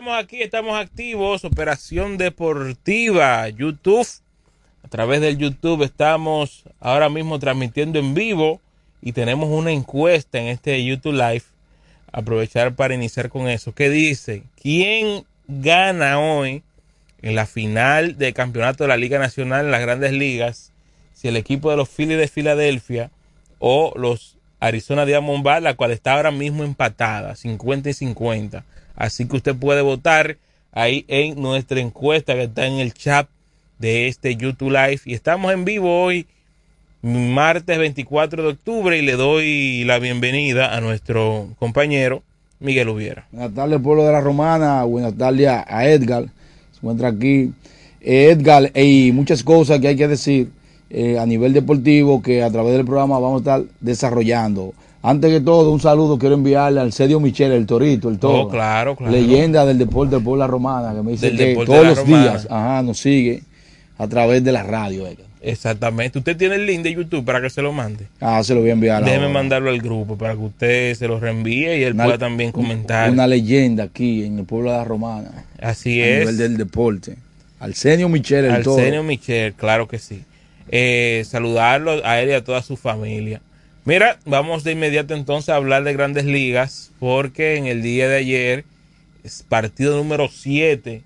[0.00, 4.08] Estamos aquí, estamos activos, Operación Deportiva, YouTube.
[4.82, 8.62] A través del YouTube estamos ahora mismo transmitiendo en vivo
[9.02, 11.42] y tenemos una encuesta en este YouTube Live.
[12.12, 13.74] Aprovechar para iniciar con eso.
[13.74, 14.44] ¿Qué dice?
[14.62, 16.62] ¿Quién gana hoy
[17.20, 20.72] en la final del campeonato de la Liga Nacional en las grandes ligas?
[21.12, 23.10] Si el equipo de los Phillies de Filadelfia
[23.58, 28.64] o los Arizona Diamondbacks, la cual está ahora mismo empatada, 50 y 50.
[29.00, 30.36] Así que usted puede votar
[30.72, 33.26] ahí en nuestra encuesta que está en el chat
[33.78, 35.00] de este YouTube Live.
[35.06, 36.26] Y estamos en vivo hoy,
[37.00, 42.22] martes 24 de octubre, y le doy la bienvenida a nuestro compañero
[42.58, 43.26] Miguel Ubiera.
[43.32, 44.84] Buenas tardes, pueblo de la Romana.
[44.84, 46.26] Buenas tardes a Edgar.
[46.70, 47.54] Se encuentra aquí.
[48.02, 50.50] Eh, Edgar, y muchas cosas que hay que decir
[50.90, 54.74] eh, a nivel deportivo que a través del programa vamos a estar desarrollando.
[55.02, 58.42] Antes que todo, un saludo quiero enviarle al Sergio Michel, el Torito, el Toro.
[58.42, 59.10] Oh, claro, claro.
[59.12, 62.22] Leyenda del deporte de la Romana, que me dice Del que todos los Romana.
[62.32, 63.42] días ajá, nos sigue
[63.96, 65.06] a través de la radio.
[65.06, 65.26] Edgar.
[65.42, 66.18] Exactamente.
[66.18, 68.08] Usted tiene el link de YouTube para que se lo mande.
[68.20, 69.02] Ah, se lo voy a enviar.
[69.02, 69.32] Déjeme ahora.
[69.34, 73.10] mandarlo al grupo para que usted se lo reenvíe y él Una- pueda también comentar.
[73.10, 75.44] Una leyenda aquí en el pueblo de la Romana.
[75.62, 76.18] Así a es.
[76.20, 77.16] nivel del deporte.
[77.58, 78.76] Arsenio Michel, el Toro.
[78.76, 80.24] Arsenio Michel, claro que sí.
[80.70, 83.40] Eh, saludarlo a él y a toda su familia.
[83.84, 88.16] Mira, vamos de inmediato entonces a hablar de grandes ligas, porque en el día de
[88.16, 88.64] ayer,
[89.24, 91.02] es partido número 7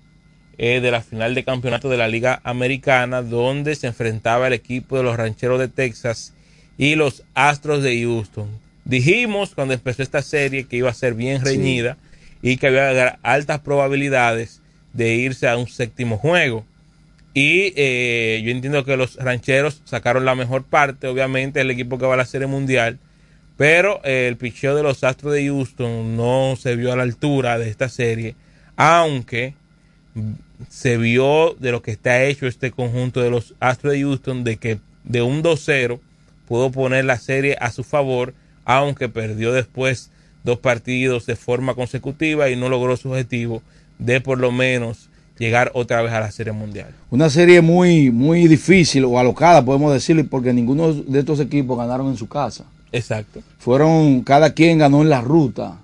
[0.57, 4.97] eh, de la final de campeonato de la Liga Americana, donde se enfrentaba el equipo
[4.97, 6.33] de los Rancheros de Texas
[6.77, 8.49] y los Astros de Houston.
[8.83, 11.45] Dijimos cuando empezó esta serie que iba a ser bien Sí.
[11.45, 11.97] reñida
[12.41, 14.61] y que había altas probabilidades
[14.93, 16.65] de irse a un séptimo juego.
[17.37, 22.05] Y eh, yo entiendo que los rancheros sacaron la mejor parte, obviamente, el equipo que
[22.05, 22.97] va a la Serie Mundial.
[23.57, 27.57] Pero eh, el picheo de los Astros de Houston no se vio a la altura
[27.57, 28.35] de esta serie,
[28.77, 29.53] aunque
[30.69, 34.55] se vio de lo que está hecho este conjunto de los Astros de Houston, de
[34.55, 35.99] que de un 2-0
[36.47, 38.33] pudo poner la serie a su favor,
[38.63, 40.09] aunque perdió después
[40.45, 43.61] dos partidos de forma consecutiva y no logró su objetivo
[43.99, 46.89] de por lo menos llegar otra vez a la Serie Mundial.
[47.09, 52.07] Una serie muy, muy difícil o alocada, podemos decirle, porque ninguno de estos equipos ganaron
[52.07, 52.65] en su casa.
[52.91, 53.41] Exacto.
[53.57, 55.79] Fueron, cada quien ganó en la ruta.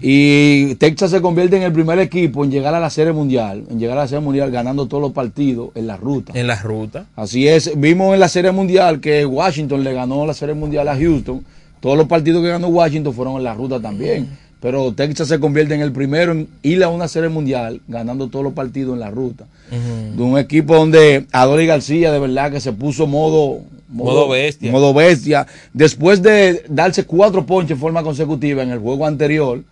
[0.00, 3.78] Y Texas se convierte en el primer equipo en llegar a la Serie Mundial, en
[3.78, 6.32] llegar a la Serie Mundial ganando todos los partidos en la ruta.
[6.34, 7.06] En la ruta.
[7.16, 10.96] Así es, vimos en la Serie Mundial que Washington le ganó la Serie Mundial a
[10.96, 11.44] Houston.
[11.80, 14.28] Todos los partidos que ganó Washington fueron en la ruta también.
[14.60, 18.44] Pero Texas se convierte en el primero en ir a una Serie Mundial ganando todos
[18.44, 19.46] los partidos en la ruta.
[19.70, 24.70] De un equipo donde Adolis García de verdad que se puso modo Modo bestia.
[24.70, 25.46] modo bestia.
[25.72, 29.64] Después de darse cuatro ponches en forma consecutiva en el juego anterior,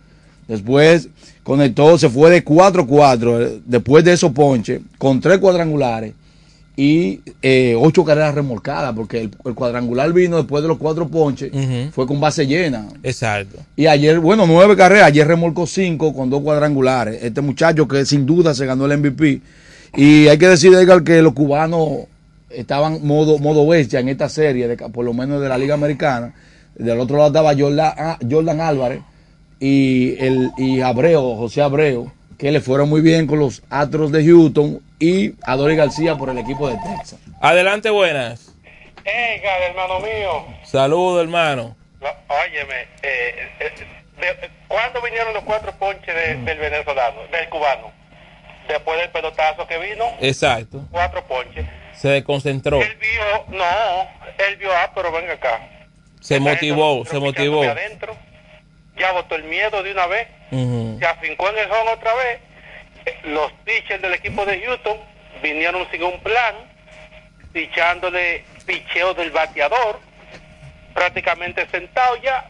[0.47, 1.07] después
[1.43, 6.13] conectó, se fue de 4-4 eh, después de esos ponches, con tres cuadrangulares
[6.79, 11.51] y eh, ocho carreras remolcadas, porque el, el cuadrangular vino después de los cuatro ponches,
[11.91, 12.87] fue con base llena.
[13.03, 13.57] Exacto.
[13.75, 17.21] Y ayer, bueno, nueve carreras, ayer remolcó cinco con dos cuadrangulares.
[17.21, 19.41] Este muchacho que sin duda se ganó el MVP.
[19.97, 22.05] Y hay que decir, Edgar, que los cubanos
[22.49, 26.33] estaban modo, modo bestia en esta serie, de, por lo menos de la Liga Americana.
[26.75, 29.01] Del otro lado estaba Jordan, ah, Jordan Álvarez
[29.59, 32.09] y, el, y Abreu, José Abreu,
[32.39, 36.37] que le fueron muy bien con los Astros de Houston y Adolis García por el
[36.39, 37.19] equipo de Texas.
[37.41, 38.55] Adelante, buenas.
[39.05, 41.75] Edgar, hermano mío, Saludos, hermano.
[42.01, 43.71] la- óyeme, eh, eh,
[44.21, 47.91] de- ¿cuándo vinieron los cuatro ponches de- del venezolano, del cubano?
[48.69, 50.85] Después del pelotazo que vino, Exacto.
[50.91, 51.65] cuatro ponches.
[51.95, 52.81] Se desconcentró.
[52.81, 53.65] Él vio, no,
[54.47, 55.59] él vio, ah, pero venga acá.
[56.21, 57.63] Se motivó, se motivó.
[57.63, 58.15] Adentro,
[58.99, 60.97] ya botó el miedo de una vez, Ujú.
[60.99, 62.39] se afincó en el home otra vez.
[63.23, 64.97] Los pitchers del equipo de Houston
[65.41, 66.55] vinieron sin un plan,
[67.53, 69.99] pichándole picheo del bateador,
[70.93, 72.45] prácticamente sentado ya.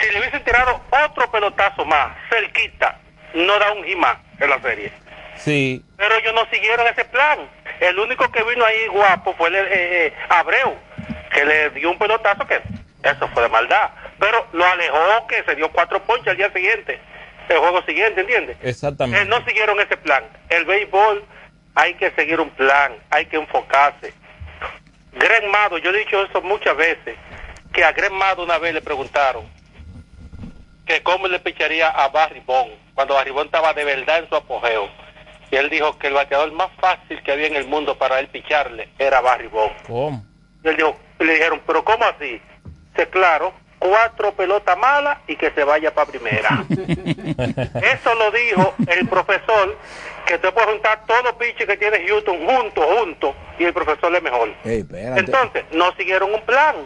[0.00, 2.98] Si le hubiesen tirado otro pelotazo más, cerquita,
[3.34, 4.92] no da un más en la serie.
[5.36, 5.82] Sí.
[5.96, 7.38] Pero ellos no siguieron ese plan.
[7.80, 10.76] El único que vino ahí guapo fue el, eh, eh, Abreu,
[11.32, 12.60] que le dio un pelotazo que
[13.02, 13.90] eso fue de maldad.
[14.20, 17.00] Pero lo alejó que se dio cuatro ponches al día siguiente,
[17.48, 18.56] el juego siguiente, ¿entiendes?
[18.62, 19.22] Exactamente.
[19.22, 20.22] Eh, no siguieron ese plan.
[20.50, 21.24] El béisbol
[21.74, 24.12] hay que seguir un plan, hay que enfocarse.
[25.12, 27.16] Greg Mado, yo he dicho eso muchas veces,
[27.72, 29.48] que a Greg Mado una vez le preguntaron
[30.86, 34.36] que cómo le picharía a Barry Bond cuando Barry Bond estaba de verdad en su
[34.36, 34.88] apogeo.
[35.50, 38.28] Y él dijo que el bateador más fácil que había en el mundo para él
[38.28, 39.72] picharle era Barry Bond.
[39.86, 40.24] ¿Cómo?
[40.62, 42.40] Y él dijo, le dijeron, pero ¿cómo así?
[42.90, 46.64] Dice, claro, cuatro pelotas malas y que se vaya para primera.
[46.68, 49.76] Eso lo dijo el profesor,
[50.26, 54.14] que tú puedes juntar todos los pitches que tiene Houston juntos, juntos, y el profesor
[54.14, 54.50] es mejor.
[54.64, 56.76] Entonces, no siguieron un plan.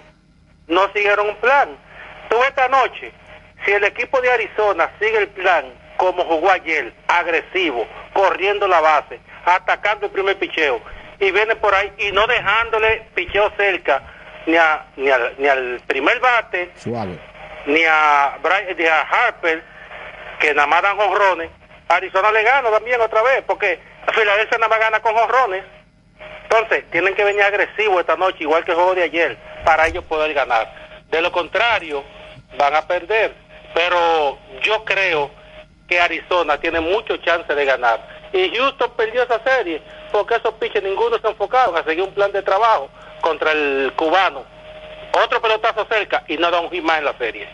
[0.68, 1.68] No siguieron un plan.
[2.30, 3.12] Tú esta noche,
[3.66, 5.66] si el equipo de Arizona sigue el plan
[5.96, 10.80] como jugó ayer, agresivo, corriendo la base, atacando el primer picheo,
[11.20, 14.02] y viene por ahí y no dejándole picheo cerca
[14.46, 17.18] ni, a, ni, al, ni al primer bate, Suave.
[17.66, 18.38] ni a,
[18.76, 19.62] ni a Harper,
[20.40, 21.50] que nada más dan jonrones,
[21.88, 23.78] Arizona le gana también otra vez, porque
[24.12, 25.64] Filadelfia nada más gana con jonrones.
[26.44, 30.04] Entonces, tienen que venir agresivos esta noche, igual que el juego de ayer, para ellos
[30.04, 30.72] poder ganar.
[31.10, 32.04] De lo contrario,
[32.56, 33.34] van a perder.
[33.74, 35.30] Pero yo creo
[35.88, 38.00] que Arizona tiene mucho chance de ganar.
[38.32, 42.30] Y Houston perdió esa serie porque esos pitches ninguno se enfocaron a seguir un plan
[42.30, 42.88] de trabajo
[43.24, 44.44] contra el cubano.
[45.24, 47.46] Otro pelotazo cerca y no da un hit más en la serie.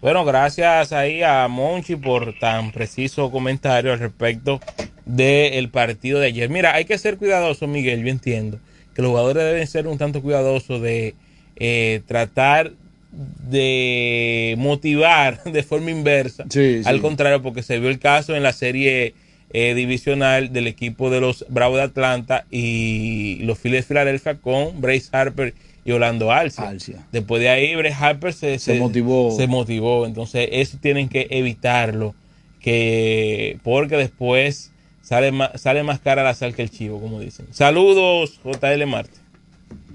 [0.00, 4.60] Bueno, gracias ahí a Monchi por tan preciso comentario al respecto
[5.04, 6.50] del partido de ayer.
[6.50, 8.60] Mira, hay que ser cuidadoso, Miguel, yo entiendo
[8.94, 11.14] que los jugadores deben ser un tanto cuidadosos de
[11.56, 12.72] eh, tratar
[13.10, 16.44] de motivar de forma inversa.
[16.50, 16.88] Sí, sí.
[16.88, 19.14] Al contrario, porque se vio el caso en la serie
[19.50, 24.80] eh, divisional del equipo de los Bravos de Atlanta y los Phillies de Filadelfia con
[24.80, 25.54] Bryce Harper
[25.84, 26.76] y Orlando Alcia.
[27.12, 29.34] Después de ahí, Bryce Harper se, Se motivó.
[29.34, 30.06] Se motivó.
[30.06, 32.14] Entonces, eso tienen que evitarlo.
[32.60, 37.46] Que, porque después sale más, sale más cara la sal que el chivo, como dicen.
[37.52, 39.18] Saludos, JL Marte.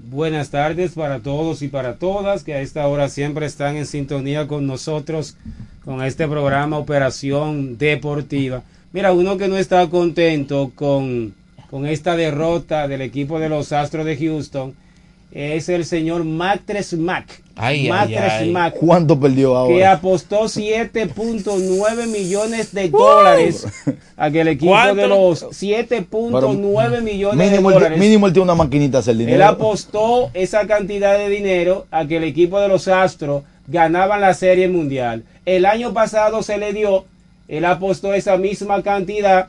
[0.06, 4.46] Buenas tardes para todos y para todas que a esta hora siempre están en sintonía
[4.48, 5.36] con nosotros
[5.84, 8.62] con este programa Operación Deportiva.
[8.94, 11.34] Mira, uno que no está contento con,
[11.68, 14.72] con esta derrota del equipo de los Astros de Houston
[15.32, 17.42] es el señor Matres Mac.
[17.56, 18.50] Ay, ay, Matres ay.
[18.52, 19.74] Mac, ¿Cuánto perdió ahora?
[19.74, 23.66] que apostó 7.9 millones de dólares
[24.16, 24.94] a que el equipo ¿Cuánto?
[24.94, 29.34] de los 7.9 millones mínimo, de dólares mínimo él tiene una maquinita hacer dinero.
[29.34, 34.34] él apostó esa cantidad de dinero a que el equipo de los Astros ganaban la
[34.34, 35.24] Serie Mundial.
[35.46, 37.06] El año pasado se le dio,
[37.48, 39.48] él apostó esa misma cantidad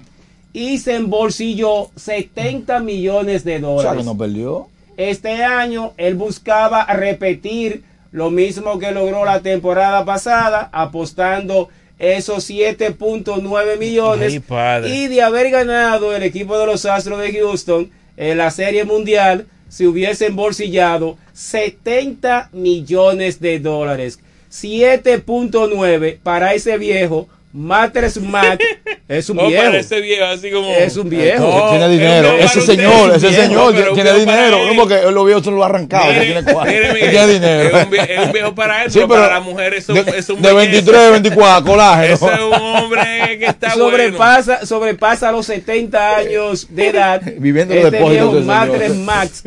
[0.54, 3.98] y se embolsilló 70 millones de O sea, dólares.
[4.00, 4.68] que no perdió.
[4.98, 11.68] Este año él buscaba repetir lo mismo que logró la temporada pasada, apostando
[12.00, 14.32] esos 7.9 millones.
[14.34, 14.90] Ay, padre.
[14.90, 19.48] y de haber ganado el equipo de los Astros de Houston en la Serie Mundial,
[19.68, 24.20] se hubiese embolsillado 70 millones de dólares.
[24.52, 27.28] 7.9 para ese viejo.
[27.56, 28.62] Matres Mac
[29.08, 29.64] es un Oh, viejo.
[29.64, 30.70] para ese viejo, así como.
[30.72, 31.44] Es un viejo.
[31.48, 32.34] No, tiene dinero.
[32.38, 34.66] Ese señor, ese señor tiene dinero.
[34.66, 36.06] No, porque los viejos se lo ha arrancado.
[36.12, 37.78] Mire, tiene mire, tiene dinero.
[37.78, 39.88] Es un, vie- es un viejo para él, Sí, pero, pero para la mujer es
[39.90, 40.92] un, de, es un de belleza.
[40.92, 42.14] 23, 24, colágeno.
[42.14, 47.22] Ese es un hombre que está sobrepasa, sobrepasa los 70 años de edad.
[47.38, 48.68] Viviendo en los este depósitos viejo señor.
[48.70, 49.44] Matres Max,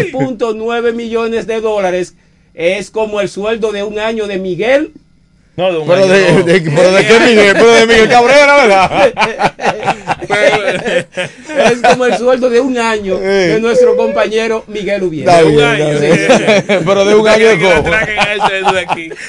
[0.00, 2.14] 7.9 millones de dólares
[2.54, 4.92] es como el sueldo de un año de Miguel.
[5.60, 6.42] No, de un Pero año de, no.
[6.42, 9.12] de- pero de qué Miguel, pero de Miguel Cabrera, ¿verdad?
[11.70, 15.40] es como el sueldo de un año de nuestro compañero Miguel Ubiera.
[15.40, 16.82] Está bien, está bien.
[16.86, 17.82] Pero de un año de todo.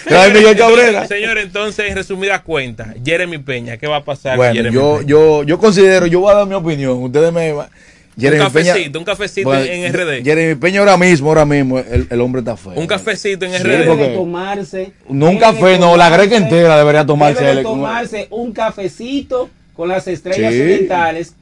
[0.08, 1.08] Trae Miguel Cabrera.
[1.08, 4.96] Señor, entonces, en resumidas cuentas, Jeremy Peña, ¿qué va a pasar con Bueno, Jeremy yo,
[4.98, 5.08] Peña?
[5.08, 7.04] yo, yo considero, yo voy a dar mi opinión.
[7.04, 7.54] Ustedes me.
[8.20, 10.24] Jeremy un cafecito, un cafecito Bueno, en RD.
[10.24, 12.74] Jeremy Peña ahora mismo, ahora mismo, el, el hombre está feo.
[12.76, 13.68] Un cafecito en Sí, RD.
[13.86, 14.92] Debe tomarse.
[15.10, 19.88] No un café, no, la greca entera debería tomarse debe de tomarse un cafecito con
[19.88, 20.62] las estrellas Sí.
[20.62, 21.36] orientales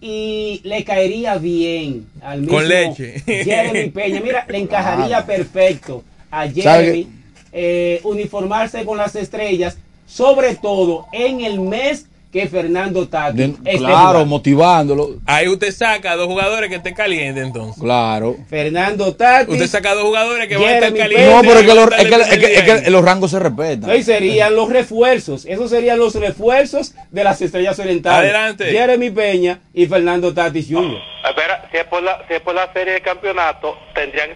[0.00, 3.20] y le caería bien al mismo Con leche.
[3.26, 4.20] Jeremy Peña.
[4.20, 6.52] Mira, le encajaría perfecto a ¿Sabe
[6.84, 7.08] Jeremy
[7.52, 9.76] eh, uniformarse con las estrellas,
[10.06, 14.26] sobre todo en el mes que Fernando Tati De- esté claro, jugando.
[14.26, 15.10] motivándolo.
[15.26, 17.82] Ahí usted saca dos jugadores que estén calientes entonces.
[17.82, 18.36] Claro.
[18.48, 19.52] Fernando Tati.
[19.52, 21.30] Usted saca dos jugadores que van a estar Jeremy calientes.
[21.34, 22.92] No, pero es que, los, van a es que- estar es que- es que pendientes.
[22.92, 23.96] los rangos se respetan.
[23.96, 25.44] Y serían los refuerzos.
[25.44, 28.30] Esos serían los refuerzos de las estrellas orientales.
[28.32, 28.64] Adelante.
[28.64, 30.98] Jeremy Peña y Fernando Tatis Jr.
[31.28, 34.30] Espera, si es por la, si es por la serie de campeonato, tendrían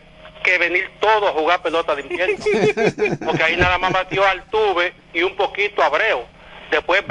[0.45, 2.37] que venir todos a jugar pelota de invierno.
[3.25, 6.21] Porque ahí nada más batió Altuve y un poquito Abreu.
[6.71, 7.03] Después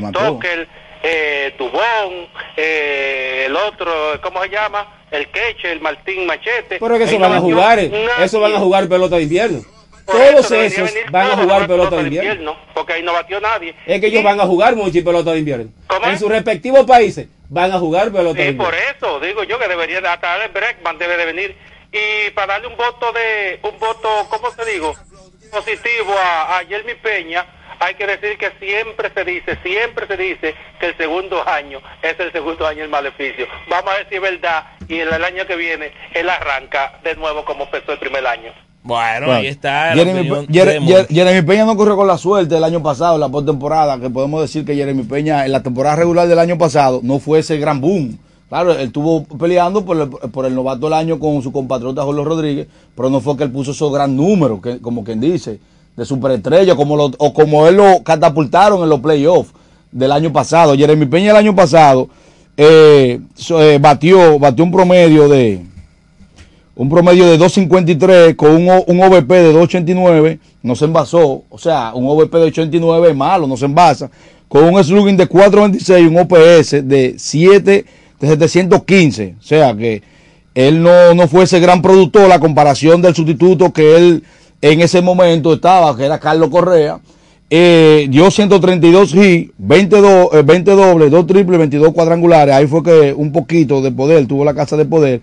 [0.00, 0.20] mató.
[0.20, 0.68] Tucker,
[1.02, 3.92] eh, Dubón, eh, el otro,
[4.22, 5.04] ¿cómo se llama?
[5.10, 6.78] El Queche, el Martín Machete.
[6.80, 7.78] Pero que eso van a jugar.
[7.78, 7.88] eh.
[7.88, 8.24] nadie.
[8.24, 9.60] Eso van a jugar pelota de invierno.
[10.04, 12.56] Por Todos eso esos van a jugar pelota de invierno.
[12.74, 13.74] Porque ahí no batió nadie.
[13.86, 15.70] Es que ellos van a jugar mucho pelota de invierno.
[16.04, 18.92] En sus respectivos países van a jugar pelota de Sí, por invierno.
[18.98, 21.56] eso digo yo que debería de- hasta el Breckman debe de venir
[21.92, 24.94] y para darle un voto de un voto, ¿cómo te digo?
[25.50, 27.46] positivo a, a Jeremy Peña,
[27.80, 32.18] hay que decir que siempre se dice, siempre se dice que el segundo año es
[32.18, 33.46] el segundo año el maleficio.
[33.68, 37.14] Vamos a ver si es verdad y el, el año que viene él arranca de
[37.16, 38.52] nuevo como empezó el primer año.
[38.82, 39.94] Bueno, Bueno, ahí está.
[39.94, 40.46] Jeremy,
[41.10, 44.40] Jeremy Peña no corrió con la suerte el año pasado, en la postemporada, que podemos
[44.40, 47.80] decir que Jeremy Peña en la temporada regular del año pasado no fue ese gran
[47.80, 48.16] boom.
[48.48, 52.22] Claro, él estuvo peleando por el, por el novato del año con su compatriota Jorge
[52.22, 55.58] Rodríguez, pero no fue que él puso esos gran números, que, como quien dice,
[55.96, 59.52] de superestrella, como lo, o como él lo catapultaron en los playoffs
[59.90, 60.76] del año pasado.
[60.76, 62.08] Jeremy Peña el año pasado
[62.56, 63.20] eh,
[63.50, 65.62] eh, batió, batió un promedio de
[66.74, 71.92] un promedio de 2.53 con un, un OVP de 2.89, no se envasó, o sea,
[71.94, 74.10] un OVP de 89 es malo, no se envasa,
[74.46, 77.84] con un slugging de 4.26 y un OPS de 7
[78.20, 80.02] de 715, o sea que
[80.54, 84.24] él no, no fue ese gran productor, la comparación del sustituto que él
[84.72, 86.98] en ese momento estaba, que era Carlos Correa,
[87.48, 92.54] eh, dio 132 hits, 20, do- eh, 20 dobles, 2 triples, 22 cuadrangulares.
[92.54, 95.20] Ahí fue que un poquito de poder, tuvo la casa de poder.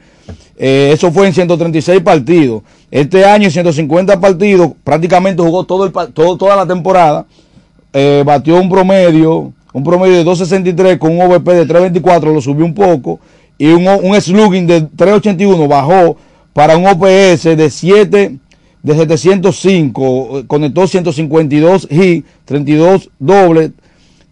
[0.58, 2.62] Eh, eso fue en 136 partidos.
[2.92, 7.26] Este año en 150 partidos, prácticamente jugó todo el, todo, toda la temporada.
[8.26, 12.74] Batió un promedio, un promedio de 263 con un OVP de 324, lo subió un
[12.74, 13.20] poco.
[13.58, 16.18] Y un, un slugging de 381 bajó
[16.54, 18.38] para un OPS de 7
[18.84, 23.72] de 705, eh, conectó 152 hits, 32 dobles,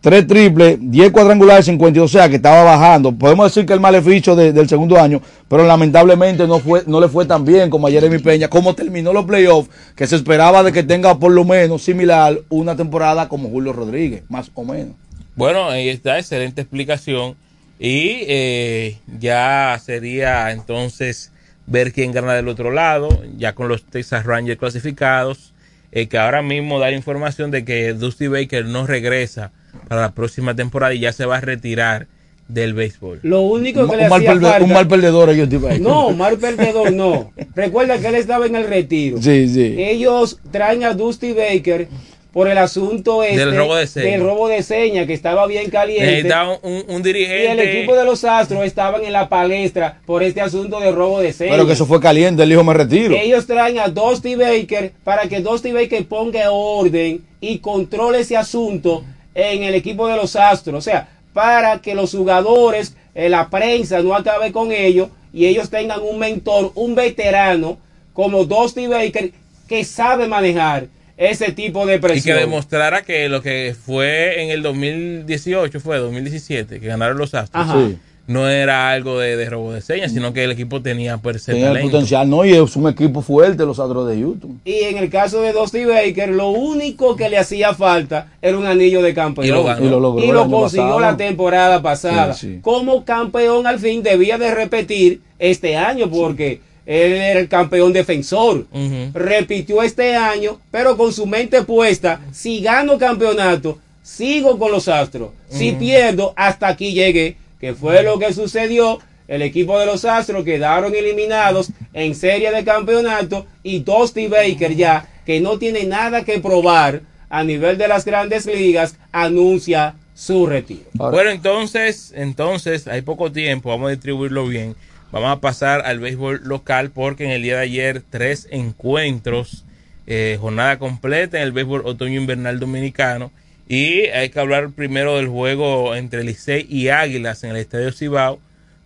[0.02, 3.12] 3 triples, 10 cuadrangulares, 52, o sea que estaba bajando.
[3.12, 7.08] Podemos decir que el maleficio de- del segundo año, pero lamentablemente no fue no le
[7.08, 10.72] fue tan bien como a Jeremy Peña, como terminó los playoffs, que se esperaba de
[10.72, 14.96] que tenga por lo menos similar una temporada como Julio Rodríguez, más o menos.
[15.36, 17.36] Bueno, ahí está, excelente explicación.
[17.80, 21.32] Y eh, ya sería entonces
[21.72, 25.54] ver quién gana del otro lado, ya con los Texas Rangers clasificados,
[25.94, 29.52] eh, que ahora mismo da información de que Dusty Baker no regresa
[29.88, 32.08] para la próxima temporada y ya se va a retirar
[32.50, 33.20] del béisbol.
[33.24, 34.64] Lo único que Un le mal, hacía falta...
[34.64, 35.50] un mal perdedor ellos.
[35.80, 37.32] No, mal perdedor no.
[37.56, 39.22] Recuerda que él estaba en el retiro.
[39.22, 39.76] Sí, sí.
[39.78, 41.88] Ellos traen a Dusty Baker
[42.32, 44.12] por el asunto este Del robo de señas.
[44.12, 46.06] del robo de señas, que estaba bien caliente.
[46.06, 47.52] Necesitaba un, un Y dirigente.
[47.52, 51.34] el equipo de los Astros estaban en la palestra por este asunto de robo de
[51.34, 51.54] señas.
[51.56, 53.16] Pero que eso fue caliente, él dijo me retiro.
[53.16, 59.04] Ellos traen a Dusty Baker para que Dusty Baker ponga orden y controle ese asunto
[59.36, 60.76] en el equipo de los Astros.
[60.78, 65.70] O sea, para que los jugadores, eh, la prensa no acabe con ellos y ellos
[65.70, 67.78] tengan un mentor, un veterano
[68.14, 69.32] como Dusty Baker
[69.68, 70.88] que sabe manejar
[71.22, 72.38] ese tipo de Y que presión.
[72.40, 77.76] demostrara que lo que fue en el 2018, fue 2017, que ganaron los Astros, Ajá.
[77.88, 77.98] Sí.
[78.28, 81.72] no era algo de, de robo de señas, sino que el equipo tenía se Tenía
[81.72, 84.62] el potencial, no, y es un equipo fuerte los Astros de Houston.
[84.66, 88.66] Y en el caso de Dusty Baker, lo único que le hacía falta era un
[88.66, 89.46] anillo de campeón.
[89.48, 89.86] Y lo ganó.
[89.86, 91.00] Y lo logró Y lo consiguió pasado.
[91.02, 92.34] la temporada pasada.
[92.34, 92.60] Sí, sí.
[92.62, 98.66] Como campeón al fin debía de repetir este año porque él era el campeón defensor.
[99.14, 105.32] Repitió este año, pero con su mente puesta, si gano campeonato, sigo con los Astros.
[105.50, 109.00] Si pierdo, hasta aquí llegué, que fue lo que sucedió.
[109.28, 115.08] El equipo de los Astros quedaron eliminados en serie de campeonato y Dusty Baker ya,
[115.26, 120.82] que no tiene nada que probar a nivel de las grandes ligas, anuncia su retiro.
[120.94, 124.76] Bueno, entonces, entonces, hay poco tiempo, vamos a distribuirlo bien.
[125.12, 129.66] Vamos a pasar al béisbol local porque en el día de ayer tres encuentros,
[130.08, 133.30] eh, jornada completa en el béisbol otoño-invernal dominicano.
[133.68, 138.40] Y hay que hablar primero del juego entre Licey y Águilas en el Estadio Cibao,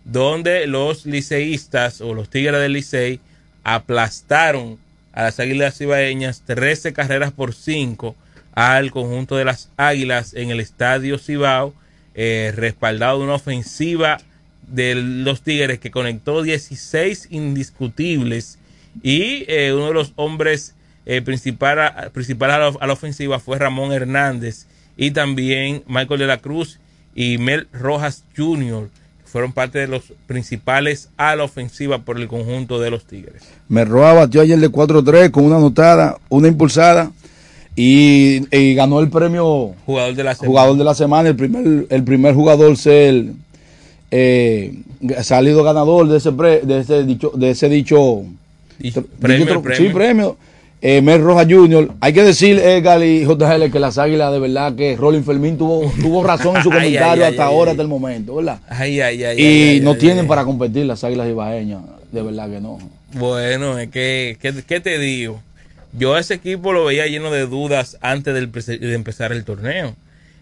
[0.04, 3.20] donde los liceístas o los Tigres del Licey
[3.62, 4.78] aplastaron
[5.12, 8.16] a las Águilas Cibaeñas 13 carreras por 5
[8.52, 11.72] al conjunto de las Águilas en el Estadio Cibao,
[12.16, 14.18] eh, respaldado de una ofensiva
[14.68, 18.58] de los Tigres que conectó 16 indiscutibles
[19.02, 20.74] y eh, uno de los hombres
[21.04, 24.66] eh, principales principal a, la, a la ofensiva fue Ramón Hernández
[24.96, 26.80] y también Michael de la Cruz
[27.14, 28.88] y Mel Rojas Jr.
[29.24, 33.42] fueron parte de los principales a la ofensiva por el conjunto de los Tigres.
[33.68, 37.10] Merroa batió ayer de 4-3 con una anotada, una impulsada
[37.74, 40.48] y, y ganó el premio Jugador de la semana.
[40.48, 43.26] jugador de la semana, el primer, el primer jugador ser
[44.10, 44.74] eh,
[45.22, 48.22] salido ganador de ese, pre- de ese dicho, de ese dicho,
[49.20, 49.88] premio, dicho- premio.
[49.88, 50.36] sí, premio.
[50.82, 51.90] Eh, Mel Rojas Jr.
[52.00, 55.90] Hay que decir, Edgar y JL, que las águilas, de verdad, que Rolling Fermín tuvo,
[56.00, 58.60] tuvo razón en su comentario ay, ay, hasta ay, ahora, hasta el momento, ¿verdad?
[58.68, 61.80] Ay, ay, ay, y no tienen para competir las águilas ibaeñas,
[62.12, 62.78] de verdad que no.
[63.14, 65.40] Bueno, es que, ¿qué, qué te digo?
[65.98, 69.94] Yo a ese equipo lo veía lleno de dudas antes de empezar el torneo.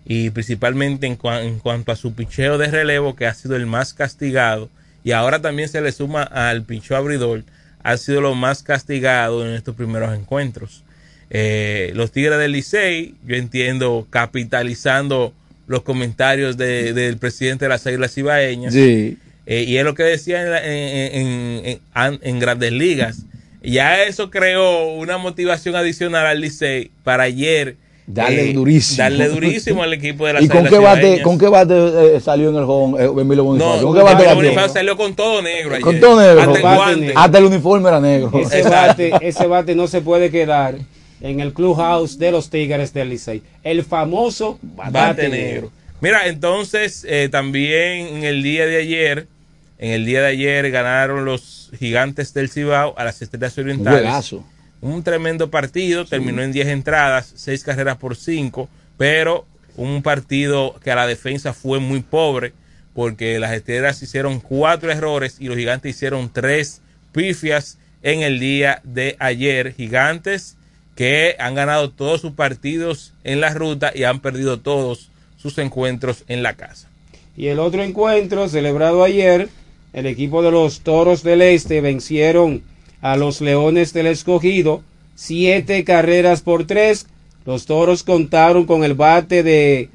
[0.07, 3.67] Y principalmente en, cua- en cuanto a su picheo de relevo, que ha sido el
[3.67, 4.69] más castigado.
[5.03, 7.43] Y ahora también se le suma al picheo abridor,
[7.83, 10.83] ha sido lo más castigado en estos primeros encuentros.
[11.31, 15.33] Eh, los Tigres del Licey, yo entiendo, capitalizando
[15.67, 18.75] los comentarios de- del presidente de las Águilas Ibaeñas.
[18.75, 19.17] Sí.
[19.47, 23.23] Eh, y es lo que decía en, la- en- en- en grandes ligas.
[23.63, 27.77] Ya eso creó una motivación adicional al Licey para ayer.
[28.07, 28.99] Darle eh, durísimo.
[28.99, 32.51] Darle durísimo al equipo de las ¿Y con qué bate, con qué bate eh, salió
[32.51, 33.77] en el home eh, Emilio Bonifacio?
[33.81, 34.35] No, ¿Con qué bate?
[34.35, 35.81] Bonifacio salió con todo negro ayer.
[35.83, 36.41] Con todo negro.
[36.43, 37.01] Hasta el Bate guante.
[37.01, 37.19] negro.
[37.21, 38.31] Hasta el uniforme era negro.
[38.39, 40.77] Ese bate, ese bate no se puede quedar
[41.23, 43.43] en el clubhouse de los Tigres del Licey.
[43.63, 45.47] El famoso bate, Bate negro.
[45.53, 45.71] negro.
[46.03, 49.29] Mira, entonces eh, también en el día de ayer,
[49.79, 54.01] en el día de ayer ganaron los gigantes del Cibao a las Estrellas Orientales.
[54.03, 54.45] juegazo.
[54.85, 59.47] Un tremendo partido, terminó en 10 entradas, 6 carreras por 5, pero
[59.79, 62.53] un partido que a la defensa fue muy pobre
[62.93, 66.83] porque las Estrellas hicieron cuatro errores y los gigantes hicieron tres
[67.13, 69.73] pifias en el día de ayer.
[69.73, 70.59] Gigantes
[70.95, 76.25] que han ganado todos sus partidos en la ruta y han perdido todos sus encuentros
[76.29, 76.91] en la casa.
[77.39, 79.49] Y el otro encuentro celebrado ayer,
[79.95, 82.63] el equipo de los Toros del Este vencieron
[83.05, 84.83] a los Leones del Escogido,
[85.15, 87.07] siete carreras por tres.
[87.45, 89.91] Los Toros contaron con el bate de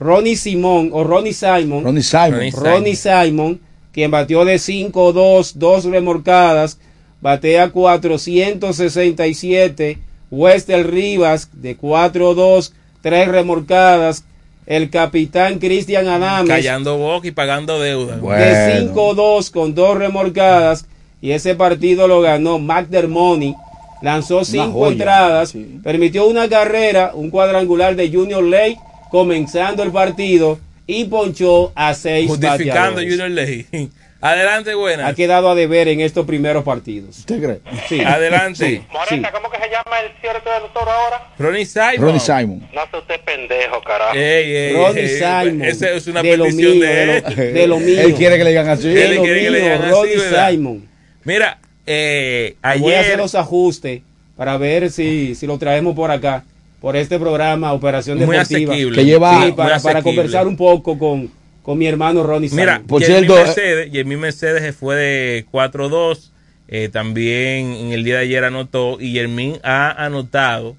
[0.00, 1.84] Ronnie Simón o Ronnie Simon.
[1.84, 2.50] Ronnie Simon.
[2.52, 3.60] Ronnie Simon,
[3.92, 6.78] quien batió de 5-2, dos remorcadas,
[7.20, 9.98] batea 467.
[10.30, 12.72] Wester Rivas de 4-2,
[13.02, 14.24] tres remorcadas.
[14.64, 18.16] El capitán Cristian Adames Callando boca y pagando deuda.
[18.16, 20.86] de 5-2 con dos remolcadas
[21.24, 23.54] y ese partido lo ganó McDermott.
[24.02, 28.76] Lanzó cinco entradas, permitió una carrera, un cuadrangular de Junior Lake
[29.10, 33.10] comenzando el partido y ponchó a seis Justificando bateadores.
[33.10, 33.66] Junior Ley.
[34.20, 35.06] Adelante, buena.
[35.06, 37.18] Ha quedado a deber en estos primeros partidos.
[37.20, 37.60] ¿Usted cree?
[37.88, 38.00] Sí.
[38.02, 38.82] Adelante.
[38.92, 41.28] Moreta, ¿cómo que se llama el cierto del toro ahora?
[41.38, 41.96] Ronnie Simon.
[41.98, 42.68] Ronnie Simon.
[42.74, 44.14] No sé usted pendejo, carajo.
[44.14, 45.62] Ey, ey, Ronnie ey, Simon.
[45.64, 47.24] Esa es una De lo petición mío, de de él.
[47.26, 48.00] lo- de lo mío.
[48.00, 48.88] Él quiere que le digan así.
[48.88, 50.50] De Él lo quiere que le mío, digan así, Ronnie ¿verdad?
[50.50, 50.88] Simon.
[51.24, 54.02] Mira, eh, Voy a hacer ayer los ajustes
[54.36, 56.44] para ver si, si lo traemos por acá,
[56.80, 58.72] por este programa Operación Muy Deportiva.
[58.72, 58.96] asequible.
[58.98, 61.30] Que lleva- Sí, para, para conversar un poco con,
[61.62, 62.82] con mi hermano Ronnie Mira.
[62.86, 66.30] Por cierto, eh, Mercedes, Jeremy Mercedes se fue de 4-2.
[66.68, 68.98] eh, también en el día de ayer anotó.
[69.00, 70.76] Y Jermín ha anotado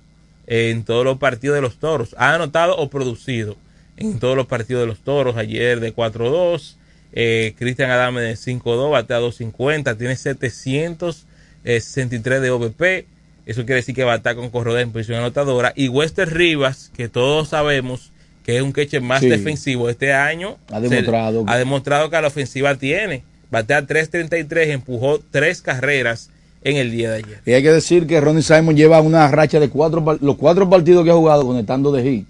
[0.48, 2.16] en todos los partidos de los toros.
[2.18, 3.56] Ha anotado o producido
[3.98, 5.38] en todos los partidos de los toros.
[5.38, 6.76] Ayer de 4-2.
[7.16, 9.98] Eh, Cristian Adame de 5-2, batea 250.
[9.98, 10.16] Tiene
[11.64, 13.06] 763 de OVP.
[13.46, 15.72] Eso quiere decir que va a estar con corredor en posición anotadora.
[15.76, 18.12] Y Wester Rivas, que todos sabemos
[18.44, 19.30] que es un queche más Sí.
[19.30, 20.58] defensivo este año.
[20.72, 21.46] Ha demostrado.
[21.46, 23.24] se- ha demostrado que a la ofensiva tiene.
[23.52, 26.30] Batea 3.33, empujó tres carreras
[26.64, 27.42] en el día de ayer.
[27.46, 31.04] Y hay que decir que Ronnie Simon lleva una racha de cuatro, los cuatro partidos
[31.04, 32.28] que ha jugado conectando de hit.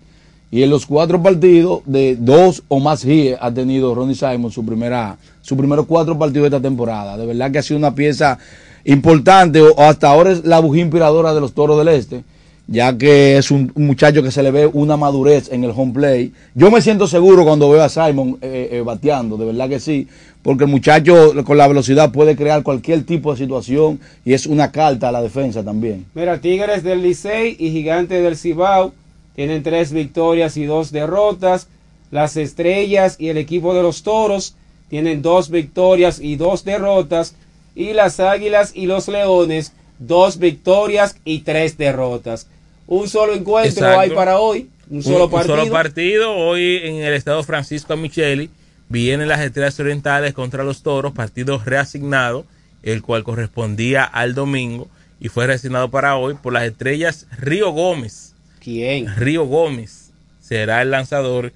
[0.56, 4.65] Y en los cuatro partidos de dos o más hits ha tenido Ronnie Simon su
[4.65, 7.18] primera, sus primeros cuatro partidos de esta temporada.
[7.18, 8.40] De verdad que ha sido una pieza
[8.86, 12.23] importante, o hasta ahora es la bujía inspiradora de los toros del este,
[12.68, 16.32] ya que es un, muchacho que se le ve una madurez en el home play.
[16.53, 20.07] Yo me siento seguro cuando veo a Simon eh, eh, bateando, de verdad que sí,
[20.41, 24.72] porque el muchacho con la velocidad puede crear cualquier tipo de situación y es una
[24.72, 26.06] carta a la defensa también.
[26.14, 28.94] Mira, Tigres del Licey y Gigantes del Cibao
[29.35, 31.67] tienen tres victorias y dos derrotas.
[32.11, 34.55] Las Estrellas y el equipo de los Toros
[34.89, 37.35] tienen dos victorias y dos derrotas.
[37.75, 42.47] Y las Águilas y los Leones, dos victorias y tres derrotas.
[42.87, 43.99] Un solo encuentro Exacto.
[43.99, 45.57] hay para hoy, un solo partido.
[45.57, 46.35] solo partido.
[46.35, 48.49] Hoy en el estado Francisco Micheli
[48.87, 52.45] vienen las Estrellas Orientales contra los Toros, partido reasignado,
[52.83, 54.87] el cual correspondía al domingo
[55.19, 58.34] y fue reasignado para hoy por las Estrellas Río Gómez.
[58.65, 59.15] ¿Quién?
[59.15, 60.09] Río Gómez
[60.41, 61.53] será el lanzador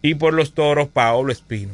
[0.00, 1.72] y por los Toros Paolo Espino.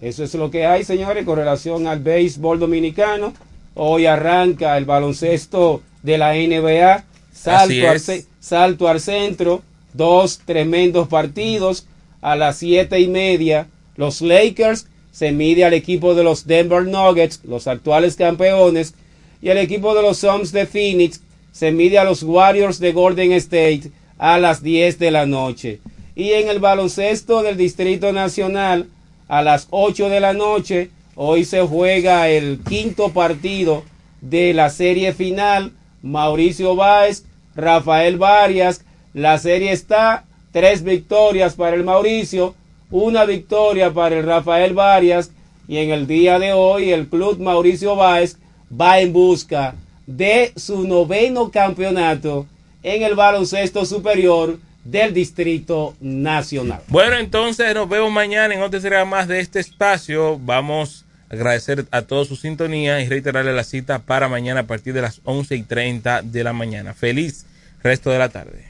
[0.00, 3.34] Eso es lo que hay, señores, con relación al béisbol dominicano.
[3.74, 7.04] Hoy arranca el baloncesto de la NBA.
[7.46, 8.00] Al,
[8.38, 9.62] salto al centro.
[9.94, 11.88] Dos tremendos partidos.
[12.22, 13.66] A las siete y media,
[13.96, 18.94] los Lakers se mide al equipo de los Denver Nuggets, los actuales campeones.
[19.42, 21.20] Y el equipo de los Suns de Phoenix
[21.52, 25.80] se mide a los Warriors de Golden State a las 10 de la noche.
[26.14, 28.88] Y en el baloncesto del Distrito Nacional,
[29.28, 33.84] a las 8 de la noche, hoy se juega el quinto partido
[34.20, 35.72] de la serie final.
[36.02, 37.24] Mauricio Báez,
[37.54, 38.84] Rafael Varias.
[39.14, 42.54] La serie está tres victorias para el Mauricio,
[42.90, 45.30] una victoria para el Rafael Varias.
[45.68, 48.36] Y en el día de hoy, el club Mauricio Báez
[48.70, 49.74] va en busca
[50.06, 52.46] de su noveno campeonato
[52.82, 56.80] en el baloncesto superior del Distrito Nacional.
[56.88, 60.38] Bueno, entonces nos vemos mañana en otra será más de este espacio.
[60.38, 64.94] Vamos a agradecer a todos su sintonía y reiterarle la cita para mañana a partir
[64.94, 66.94] de las 11 y 30 de la mañana.
[66.94, 67.46] Feliz
[67.82, 68.69] resto de la tarde.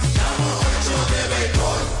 [1.41, 2.00] Mi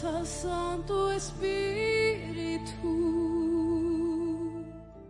[0.00, 2.97] Santo Espíritu.